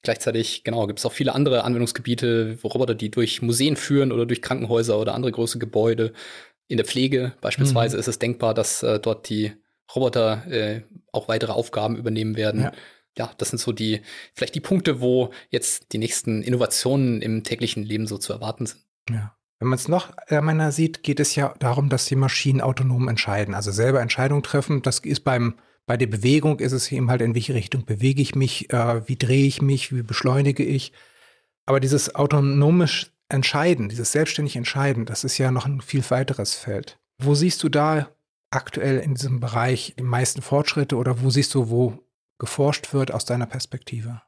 Gleichzeitig, 0.01 0.65
genau, 0.65 0.87
gibt 0.87 0.99
es 0.99 1.05
auch 1.05 1.13
viele 1.13 1.33
andere 1.33 1.63
Anwendungsgebiete, 1.63 2.61
wo 2.61 2.67
Roboter, 2.67 2.93
die 2.93 3.09
durch 3.09 3.41
Museen 3.41 3.77
führen 3.77 4.11
oder 4.11 4.25
durch 4.25 4.41
Krankenhäuser 4.41 4.99
oder 4.99 5.15
andere 5.15 5.31
große 5.31 5.57
Gebäude. 5.57 6.11
In 6.67 6.75
der 6.75 6.85
Pflege 6.85 7.31
beispielsweise 7.39 7.95
mhm. 7.95 8.01
ist 8.01 8.07
es 8.09 8.19
denkbar, 8.19 8.53
dass 8.53 8.83
äh, 8.83 8.99
dort 8.99 9.29
die 9.29 9.53
Roboter 9.95 10.45
äh, 10.51 10.81
auch 11.13 11.29
weitere 11.29 11.53
Aufgaben 11.53 11.95
übernehmen 11.95 12.35
werden. 12.35 12.63
Ja 12.63 12.73
ja, 13.17 13.31
das 13.37 13.49
sind 13.49 13.59
so 13.59 13.71
die, 13.71 14.01
vielleicht 14.33 14.55
die 14.55 14.61
Punkte, 14.61 15.01
wo 15.01 15.31
jetzt 15.49 15.93
die 15.93 15.97
nächsten 15.97 16.41
Innovationen 16.41 17.21
im 17.21 17.43
täglichen 17.43 17.83
Leben 17.83 18.07
so 18.07 18.17
zu 18.17 18.33
erwarten 18.33 18.65
sind. 18.65 18.81
Ja. 19.09 19.35
Wenn 19.59 19.67
man 19.67 19.77
es 19.77 19.89
noch 19.89 20.13
meiner 20.29 20.71
sieht, 20.71 21.03
geht 21.03 21.19
es 21.19 21.35
ja 21.35 21.53
darum, 21.59 21.89
dass 21.89 22.05
die 22.05 22.15
Maschinen 22.15 22.61
autonom 22.61 23.09
entscheiden, 23.09 23.53
also 23.53 23.71
selber 23.71 24.01
Entscheidungen 24.01 24.41
treffen. 24.41 24.81
Das 24.81 24.99
ist 24.99 25.25
beim 25.25 25.55
bei 25.89 25.97
der 25.97 26.05
Bewegung 26.05 26.59
ist 26.59 26.71
es 26.71 26.91
eben 26.91 27.09
halt, 27.09 27.19
in 27.19 27.33
welche 27.33 27.55
Richtung 27.55 27.83
bewege 27.83 28.21
ich 28.21 28.35
mich, 28.35 28.71
äh, 28.71 29.07
wie 29.07 29.15
drehe 29.15 29.47
ich 29.47 29.59
mich, 29.59 29.91
wie 29.91 30.03
beschleunige 30.03 30.63
ich. 30.63 30.93
Aber 31.65 31.79
dieses 31.79 32.13
autonomisch 32.13 33.11
Entscheiden, 33.27 33.89
dieses 33.89 34.11
selbstständig 34.11 34.55
Entscheiden, 34.55 35.05
das 35.05 35.23
ist 35.23 35.39
ja 35.39 35.49
noch 35.49 35.65
ein 35.65 35.81
viel 35.81 36.07
weiteres 36.11 36.53
Feld. 36.53 36.99
Wo 37.17 37.33
siehst 37.33 37.63
du 37.63 37.69
da 37.69 38.11
aktuell 38.51 38.99
in 38.99 39.15
diesem 39.15 39.39
Bereich 39.39 39.95
die 39.97 40.03
meisten 40.03 40.43
Fortschritte 40.43 40.95
oder 40.95 41.23
wo 41.23 41.31
siehst 41.31 41.55
du, 41.55 41.71
wo 41.71 41.97
geforscht 42.39 42.93
wird 42.93 43.11
aus 43.11 43.25
deiner 43.25 43.45
Perspektive? 43.45 44.21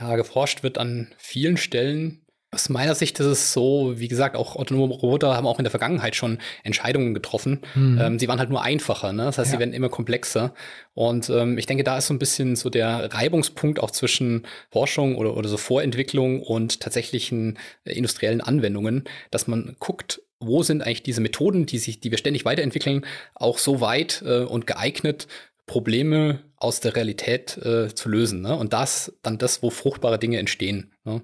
Ja, 0.00 0.16
geforscht 0.16 0.62
wird 0.62 0.78
an 0.78 1.14
vielen 1.16 1.56
Stellen. 1.56 2.24
Aus 2.50 2.70
meiner 2.70 2.94
Sicht 2.94 3.20
ist 3.20 3.26
es 3.26 3.52
so, 3.52 3.98
wie 3.98 4.08
gesagt, 4.08 4.34
auch 4.34 4.56
autonome 4.56 4.94
Roboter 4.94 5.36
haben 5.36 5.46
auch 5.46 5.58
in 5.58 5.64
der 5.64 5.70
Vergangenheit 5.70 6.16
schon 6.16 6.38
Entscheidungen 6.64 7.12
getroffen. 7.12 7.60
Mhm. 7.74 7.98
Ähm, 8.00 8.18
sie 8.18 8.26
waren 8.26 8.38
halt 8.38 8.48
nur 8.48 8.62
einfacher, 8.62 9.12
ne? 9.12 9.24
das 9.24 9.36
heißt, 9.36 9.50
ja. 9.50 9.56
sie 9.56 9.60
werden 9.60 9.74
immer 9.74 9.90
komplexer. 9.90 10.54
Und 10.94 11.28
ähm, 11.28 11.58
ich 11.58 11.66
denke, 11.66 11.84
da 11.84 11.98
ist 11.98 12.06
so 12.06 12.14
ein 12.14 12.18
bisschen 12.18 12.56
so 12.56 12.70
der 12.70 13.12
Reibungspunkt 13.12 13.80
auch 13.80 13.90
zwischen 13.90 14.46
Forschung 14.70 15.16
oder, 15.16 15.36
oder 15.36 15.48
so 15.48 15.58
Vorentwicklung 15.58 16.42
und 16.42 16.80
tatsächlichen 16.80 17.58
äh, 17.84 17.92
industriellen 17.92 18.40
Anwendungen, 18.40 19.04
dass 19.30 19.46
man 19.46 19.76
guckt, 19.78 20.22
wo 20.40 20.62
sind 20.62 20.82
eigentlich 20.82 21.02
diese 21.02 21.20
Methoden, 21.20 21.66
die 21.66 21.78
sich, 21.78 22.00
die 22.00 22.10
wir 22.10 22.18
ständig 22.18 22.44
weiterentwickeln, 22.44 23.04
auch 23.34 23.58
so 23.58 23.80
weit 23.80 24.22
äh, 24.24 24.44
und 24.44 24.66
geeignet, 24.66 25.26
Probleme 25.68 26.42
aus 26.56 26.80
der 26.80 26.96
Realität 26.96 27.56
äh, 27.58 27.94
zu 27.94 28.08
lösen. 28.08 28.40
Ne? 28.40 28.56
Und 28.56 28.72
das 28.72 29.16
dann 29.22 29.38
das, 29.38 29.62
wo 29.62 29.70
fruchtbare 29.70 30.18
Dinge 30.18 30.38
entstehen. 30.38 30.92
Ne? 31.04 31.22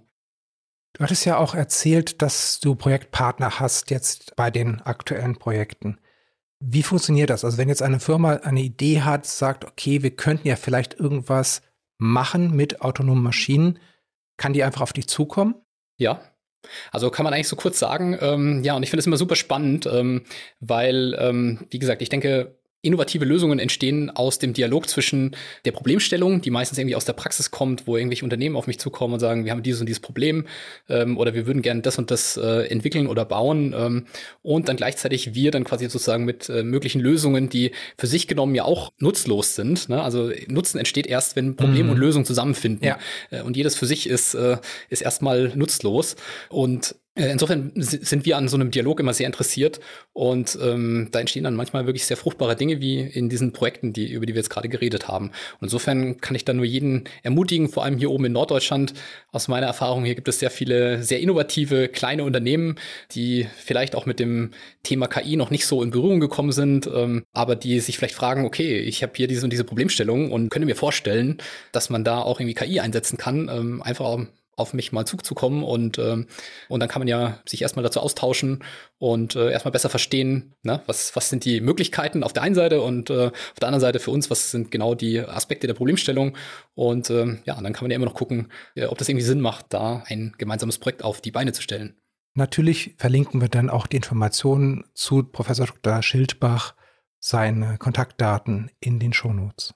Du 0.92 1.02
hattest 1.02 1.24
ja 1.24 1.38
auch 1.38 1.56
erzählt, 1.56 2.22
dass 2.22 2.60
du 2.60 2.76
Projektpartner 2.76 3.58
hast 3.58 3.90
jetzt 3.90 4.36
bei 4.36 4.52
den 4.52 4.80
aktuellen 4.80 5.36
Projekten. 5.36 5.98
Wie 6.60 6.84
funktioniert 6.84 7.30
das? 7.30 7.44
Also 7.44 7.58
wenn 7.58 7.68
jetzt 7.68 7.82
eine 7.82 7.98
Firma 7.98 8.34
eine 8.34 8.62
Idee 8.62 9.02
hat, 9.02 9.26
sagt, 9.26 9.64
okay, 9.64 10.04
wir 10.04 10.12
könnten 10.12 10.46
ja 10.46 10.54
vielleicht 10.54 10.94
irgendwas 10.94 11.62
machen 11.98 12.54
mit 12.54 12.80
autonomen 12.80 13.24
Maschinen, 13.24 13.80
kann 14.36 14.52
die 14.52 14.62
einfach 14.62 14.82
auf 14.82 14.92
dich 14.92 15.08
zukommen? 15.08 15.56
Ja, 15.96 16.20
also 16.92 17.10
kann 17.10 17.24
man 17.24 17.34
eigentlich 17.34 17.48
so 17.48 17.56
kurz 17.56 17.78
sagen, 17.78 18.16
ähm, 18.20 18.62
ja, 18.62 18.76
und 18.76 18.82
ich 18.82 18.90
finde 18.90 19.00
es 19.00 19.06
immer 19.06 19.16
super 19.16 19.36
spannend, 19.36 19.86
ähm, 19.86 20.24
weil, 20.60 21.16
ähm, 21.18 21.66
wie 21.70 21.78
gesagt, 21.78 22.02
ich 22.02 22.08
denke, 22.08 22.58
innovative 22.84 23.24
Lösungen 23.24 23.58
entstehen 23.58 24.10
aus 24.10 24.38
dem 24.38 24.52
Dialog 24.52 24.88
zwischen 24.88 25.36
der 25.64 25.72
Problemstellung, 25.72 26.40
die 26.40 26.50
meistens 26.50 26.78
irgendwie 26.78 26.96
aus 26.96 27.04
der 27.04 27.14
Praxis 27.14 27.50
kommt, 27.50 27.86
wo 27.86 27.96
irgendwelche 27.96 28.24
Unternehmen 28.24 28.56
auf 28.56 28.66
mich 28.66 28.78
zukommen 28.78 29.14
und 29.14 29.20
sagen, 29.20 29.44
wir 29.44 29.52
haben 29.52 29.62
dieses 29.62 29.80
und 29.80 29.86
dieses 29.86 30.00
Problem 30.00 30.46
ähm, 30.88 31.18
oder 31.18 31.34
wir 31.34 31.46
würden 31.46 31.62
gerne 31.62 31.82
das 31.82 31.98
und 31.98 32.10
das 32.10 32.36
äh, 32.36 32.66
entwickeln 32.68 33.06
oder 33.06 33.24
bauen 33.24 33.74
ähm, 33.76 34.06
und 34.42 34.68
dann 34.68 34.76
gleichzeitig 34.76 35.34
wir 35.34 35.50
dann 35.50 35.64
quasi 35.64 35.88
sozusagen 35.88 36.24
mit 36.24 36.48
äh, 36.48 36.62
möglichen 36.62 37.00
Lösungen, 37.00 37.48
die 37.48 37.72
für 37.98 38.06
sich 38.06 38.28
genommen 38.28 38.54
ja 38.54 38.64
auch 38.64 38.92
nutzlos 38.98 39.54
sind. 39.54 39.88
Ne? 39.88 40.02
Also 40.02 40.30
Nutzen 40.48 40.78
entsteht 40.78 41.06
erst, 41.06 41.36
wenn 41.36 41.56
Problem 41.56 41.86
mhm. 41.86 41.92
und 41.92 41.98
Lösung 41.98 42.24
zusammenfinden 42.24 42.86
ja. 42.86 42.98
äh, 43.30 43.42
und 43.42 43.56
jedes 43.56 43.76
für 43.76 43.86
sich 43.86 44.08
ist, 44.08 44.34
äh, 44.34 44.58
ist 44.88 45.02
erstmal 45.02 45.52
nutzlos 45.54 46.16
und 46.50 46.96
Insofern 47.16 47.70
sind 47.76 48.26
wir 48.26 48.36
an 48.36 48.48
so 48.48 48.56
einem 48.56 48.72
Dialog 48.72 48.98
immer 48.98 49.14
sehr 49.14 49.26
interessiert 49.26 49.78
und 50.12 50.58
ähm, 50.60 51.10
da 51.12 51.20
entstehen 51.20 51.44
dann 51.44 51.54
manchmal 51.54 51.86
wirklich 51.86 52.06
sehr 52.06 52.16
fruchtbare 52.16 52.56
Dinge 52.56 52.80
wie 52.80 53.02
in 53.02 53.28
diesen 53.28 53.52
Projekten, 53.52 53.92
die, 53.92 54.10
über 54.10 54.26
die 54.26 54.34
wir 54.34 54.40
jetzt 54.40 54.50
gerade 54.50 54.68
geredet 54.68 55.06
haben. 55.06 55.26
Und 55.60 55.66
insofern 55.68 56.20
kann 56.20 56.34
ich 56.34 56.44
da 56.44 56.52
nur 56.52 56.64
jeden 56.64 57.04
ermutigen, 57.22 57.68
vor 57.68 57.84
allem 57.84 57.98
hier 57.98 58.10
oben 58.10 58.24
in 58.24 58.32
Norddeutschland. 58.32 58.94
Aus 59.30 59.46
meiner 59.46 59.68
Erfahrung 59.68 60.04
hier 60.04 60.16
gibt 60.16 60.26
es 60.26 60.40
sehr 60.40 60.50
viele 60.50 61.04
sehr 61.04 61.20
innovative 61.20 61.86
kleine 61.86 62.24
Unternehmen, 62.24 62.80
die 63.12 63.46
vielleicht 63.58 63.94
auch 63.94 64.06
mit 64.06 64.18
dem 64.18 64.50
Thema 64.82 65.06
KI 65.06 65.36
noch 65.36 65.50
nicht 65.50 65.66
so 65.66 65.84
in 65.84 65.92
Berührung 65.92 66.18
gekommen 66.18 66.50
sind, 66.50 66.88
ähm, 66.92 67.22
aber 67.32 67.54
die 67.54 67.78
sich 67.78 67.96
vielleicht 67.96 68.16
fragen, 68.16 68.44
okay, 68.44 68.80
ich 68.80 69.04
habe 69.04 69.12
hier 69.14 69.28
diese 69.28 69.44
und 69.44 69.50
diese 69.50 69.62
Problemstellung 69.62 70.32
und 70.32 70.48
könnte 70.48 70.66
mir 70.66 70.74
vorstellen, 70.74 71.38
dass 71.70 71.90
man 71.90 72.02
da 72.02 72.18
auch 72.18 72.40
irgendwie 72.40 72.54
KI 72.54 72.80
einsetzen 72.80 73.18
kann, 73.18 73.48
ähm, 73.48 73.82
einfach 73.82 74.18
auf 74.56 74.74
mich 74.74 74.92
mal 74.92 75.06
zuzukommen 75.06 75.62
und, 75.62 75.98
ähm, 75.98 76.26
und 76.68 76.80
dann 76.80 76.88
kann 76.88 77.00
man 77.00 77.08
ja 77.08 77.40
sich 77.46 77.62
erstmal 77.62 77.82
dazu 77.82 78.00
austauschen 78.00 78.64
und 78.98 79.36
äh, 79.36 79.50
erstmal 79.50 79.72
besser 79.72 79.88
verstehen, 79.88 80.54
ne, 80.62 80.82
was, 80.86 81.14
was 81.16 81.30
sind 81.30 81.44
die 81.44 81.60
Möglichkeiten 81.60 82.22
auf 82.22 82.32
der 82.32 82.42
einen 82.42 82.54
Seite 82.54 82.82
und 82.82 83.10
äh, 83.10 83.26
auf 83.26 83.58
der 83.60 83.68
anderen 83.68 83.80
Seite 83.80 83.98
für 83.98 84.10
uns, 84.10 84.30
was 84.30 84.50
sind 84.50 84.70
genau 84.70 84.94
die 84.94 85.20
Aspekte 85.20 85.66
der 85.66 85.74
Problemstellung 85.74 86.36
und 86.74 87.10
ähm, 87.10 87.40
ja, 87.44 87.54
dann 87.60 87.72
kann 87.72 87.84
man 87.84 87.90
ja 87.90 87.96
immer 87.96 88.06
noch 88.06 88.14
gucken, 88.14 88.48
äh, 88.74 88.86
ob 88.86 88.98
das 88.98 89.08
irgendwie 89.08 89.24
Sinn 89.24 89.40
macht, 89.40 89.66
da 89.70 90.02
ein 90.06 90.34
gemeinsames 90.38 90.78
Projekt 90.78 91.02
auf 91.02 91.20
die 91.20 91.30
Beine 91.30 91.52
zu 91.52 91.62
stellen. 91.62 91.96
Natürlich 92.34 92.94
verlinken 92.98 93.40
wir 93.40 93.48
dann 93.48 93.70
auch 93.70 93.86
die 93.86 93.96
Informationen 93.96 94.84
zu 94.94 95.22
Professor 95.22 95.66
Dr. 95.66 96.02
Schildbach, 96.02 96.74
seine 97.20 97.78
Kontaktdaten 97.78 98.70
in 98.80 98.98
den 98.98 99.12
Shownotes. 99.12 99.74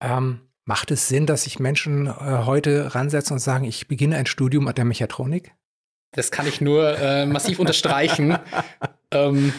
Ähm, 0.00 0.47
Macht 0.68 0.90
es 0.90 1.08
Sinn, 1.08 1.24
dass 1.24 1.44
sich 1.44 1.58
Menschen 1.58 2.08
äh, 2.08 2.10
heute 2.44 2.94
ransetzen 2.94 3.32
und 3.32 3.38
sagen, 3.38 3.64
ich 3.64 3.88
beginne 3.88 4.16
ein 4.16 4.26
Studium 4.26 4.68
an 4.68 4.74
der 4.74 4.84
Mechatronik? 4.84 5.54
Das 6.12 6.30
kann 6.30 6.46
ich 6.46 6.60
nur 6.60 6.98
äh, 6.98 7.24
massiv 7.24 7.58
unterstreichen. 7.58 8.36
ähm, 9.10 9.54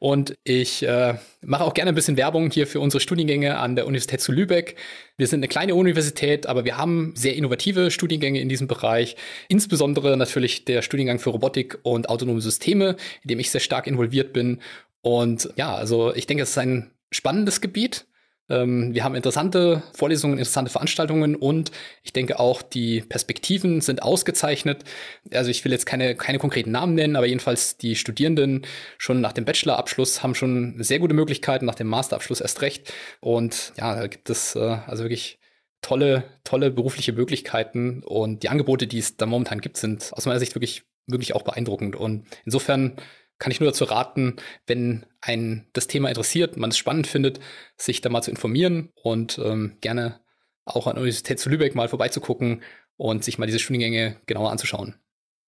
und 0.00 0.34
ich 0.42 0.82
äh, 0.82 1.14
mache 1.42 1.62
auch 1.62 1.74
gerne 1.74 1.90
ein 1.90 1.94
bisschen 1.94 2.16
Werbung 2.16 2.50
hier 2.50 2.66
für 2.66 2.80
unsere 2.80 3.00
Studiengänge 3.00 3.56
an 3.56 3.76
der 3.76 3.86
Universität 3.86 4.20
zu 4.20 4.32
Lübeck. 4.32 4.74
Wir 5.16 5.28
sind 5.28 5.38
eine 5.38 5.46
kleine 5.46 5.76
Universität, 5.76 6.48
aber 6.48 6.64
wir 6.64 6.76
haben 6.76 7.12
sehr 7.14 7.36
innovative 7.36 7.92
Studiengänge 7.92 8.40
in 8.40 8.48
diesem 8.48 8.66
Bereich. 8.66 9.14
Insbesondere 9.46 10.16
natürlich 10.16 10.64
der 10.64 10.82
Studiengang 10.82 11.20
für 11.20 11.30
Robotik 11.30 11.78
und 11.84 12.08
autonome 12.08 12.40
Systeme, 12.40 12.96
in 13.22 13.28
dem 13.28 13.38
ich 13.38 13.52
sehr 13.52 13.60
stark 13.60 13.86
involviert 13.86 14.32
bin. 14.32 14.60
Und 15.02 15.50
ja, 15.54 15.76
also 15.76 16.12
ich 16.16 16.26
denke, 16.26 16.42
es 16.42 16.50
ist 16.50 16.58
ein 16.58 16.90
spannendes 17.12 17.60
Gebiet. 17.60 18.08
Ähm, 18.48 18.94
wir 18.94 19.04
haben 19.04 19.14
interessante 19.14 19.82
Vorlesungen, 19.92 20.38
interessante 20.38 20.70
Veranstaltungen 20.70 21.36
und 21.36 21.70
ich 22.02 22.12
denke 22.12 22.38
auch, 22.40 22.62
die 22.62 23.02
Perspektiven 23.02 23.80
sind 23.80 24.02
ausgezeichnet. 24.02 24.84
Also 25.32 25.50
ich 25.50 25.64
will 25.64 25.72
jetzt 25.72 25.86
keine, 25.86 26.14
keine 26.14 26.38
konkreten 26.38 26.70
Namen 26.70 26.94
nennen, 26.94 27.16
aber 27.16 27.26
jedenfalls 27.26 27.76
die 27.76 27.96
Studierenden 27.96 28.66
schon 28.96 29.20
nach 29.20 29.32
dem 29.32 29.44
Bachelorabschluss 29.44 30.22
haben 30.22 30.34
schon 30.34 30.82
sehr 30.82 30.98
gute 30.98 31.14
Möglichkeiten, 31.14 31.66
nach 31.66 31.74
dem 31.74 31.88
Masterabschluss 31.88 32.40
erst 32.40 32.62
recht. 32.62 32.92
Und 33.20 33.72
ja, 33.76 33.94
da 33.94 34.06
gibt 34.06 34.30
es 34.30 34.56
äh, 34.56 34.78
also 34.86 35.04
wirklich 35.04 35.38
tolle, 35.82 36.24
tolle 36.44 36.70
berufliche 36.70 37.12
Möglichkeiten 37.12 38.02
und 38.04 38.42
die 38.42 38.48
Angebote, 38.48 38.86
die 38.86 38.98
es 38.98 39.16
da 39.16 39.26
momentan 39.26 39.60
gibt, 39.60 39.76
sind 39.76 40.12
aus 40.12 40.26
meiner 40.26 40.40
Sicht 40.40 40.54
wirklich, 40.54 40.84
wirklich 41.06 41.34
auch 41.34 41.42
beeindruckend. 41.42 41.96
Und 41.96 42.26
insofern 42.44 42.96
kann 43.38 43.52
ich 43.52 43.60
nur 43.60 43.70
dazu 43.70 43.84
raten, 43.84 44.36
wenn 44.66 45.06
ein 45.20 45.66
das 45.72 45.86
Thema 45.86 46.08
interessiert, 46.08 46.56
man 46.56 46.70
es 46.70 46.78
spannend 46.78 47.06
findet, 47.06 47.40
sich 47.76 48.00
da 48.00 48.08
mal 48.08 48.22
zu 48.22 48.30
informieren 48.30 48.90
und 49.02 49.38
ähm, 49.38 49.76
gerne 49.80 50.20
auch 50.64 50.86
an 50.86 50.94
der 50.94 51.02
Universität 51.02 51.40
zu 51.40 51.48
Lübeck 51.48 51.74
mal 51.74 51.88
vorbeizugucken 51.88 52.62
und 52.96 53.24
sich 53.24 53.38
mal 53.38 53.46
diese 53.46 53.58
Studiengänge 53.58 54.16
genauer 54.26 54.50
anzuschauen. 54.50 54.96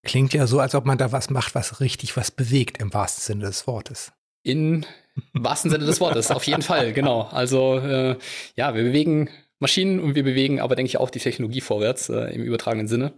Klingt 0.03 0.33
ja 0.33 0.46
so, 0.46 0.61
als 0.61 0.74
ob 0.74 0.87
man 0.87 0.96
da 0.96 1.12
was 1.12 1.29
macht, 1.29 1.55
was 1.55 1.81
richtig 1.81 2.16
was 2.16 2.31
bewegt, 2.31 2.79
im 2.79 2.94
wahrsten 2.94 3.22
Sinne 3.22 3.46
des 3.46 3.66
Wortes. 3.66 4.12
In 4.42 4.87
wahrsten 5.35 5.70
Sinne 5.70 5.85
des 5.85 6.00
Wortes, 6.00 6.31
auf 6.31 6.44
jeden 6.44 6.62
Fall, 6.62 6.92
genau. 6.92 7.22
Also 7.22 7.79
äh, 7.79 8.16
ja, 8.57 8.74
wir 8.74 8.83
bewegen 8.83 9.29
Maschinen 9.59 10.00
und 10.00 10.14
wir 10.14 10.24
bewegen 10.24 10.59
aber, 10.59 10.74
denke 10.74 10.88
ich, 10.88 10.96
auch 10.96 11.11
die 11.11 11.18
Technologie 11.18 11.61
vorwärts 11.61 12.09
äh, 12.09 12.35
im 12.35 12.42
übertragenen 12.42 12.88
Sinne. 12.88 13.12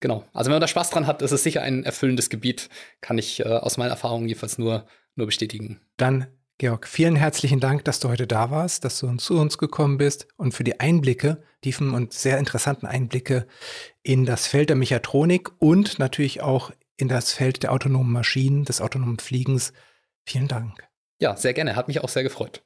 Genau. 0.00 0.24
Also 0.32 0.48
wenn 0.48 0.54
man 0.54 0.60
da 0.60 0.68
Spaß 0.68 0.90
dran 0.90 1.06
hat, 1.06 1.22
ist 1.22 1.32
es 1.32 1.42
sicher 1.42 1.62
ein 1.62 1.84
erfüllendes 1.84 2.30
Gebiet, 2.30 2.68
kann 3.00 3.18
ich 3.18 3.40
äh, 3.40 3.44
aus 3.44 3.76
meiner 3.76 3.90
Erfahrung 3.90 4.26
jedenfalls 4.26 4.58
nur, 4.58 4.86
nur 5.16 5.26
bestätigen. 5.26 5.80
Dann, 5.96 6.28
Georg, 6.58 6.86
vielen 6.86 7.16
herzlichen 7.16 7.60
Dank, 7.60 7.84
dass 7.84 8.00
du 8.00 8.08
heute 8.08 8.26
da 8.26 8.50
warst, 8.50 8.84
dass 8.84 9.00
du 9.00 9.14
zu 9.16 9.38
uns 9.38 9.58
gekommen 9.58 9.98
bist 9.98 10.28
und 10.36 10.52
für 10.52 10.64
die 10.64 10.78
Einblicke, 10.80 11.42
tiefen 11.62 11.94
und 11.94 12.12
sehr 12.12 12.38
interessanten 12.38 12.86
Einblicke 12.86 13.46
in 14.02 14.24
das 14.24 14.46
Feld 14.46 14.68
der 14.68 14.76
Mechatronik 14.76 15.50
und 15.58 15.98
natürlich 15.98 16.40
auch 16.40 16.70
in 16.96 17.08
das 17.08 17.32
Feld 17.32 17.62
der 17.62 17.72
autonomen 17.72 18.12
Maschinen, 18.12 18.64
des 18.64 18.80
autonomen 18.80 19.18
Fliegens. 19.18 19.72
Vielen 20.24 20.48
Dank. 20.48 20.88
Ja, 21.20 21.36
sehr 21.36 21.54
gerne. 21.54 21.74
Hat 21.74 21.88
mich 21.88 22.02
auch 22.02 22.08
sehr 22.08 22.22
gefreut. 22.22 22.62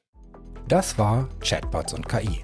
Das 0.67 0.97
war 0.97 1.29
Chatbots 1.39 1.93
und 1.93 2.07
KI. 2.07 2.43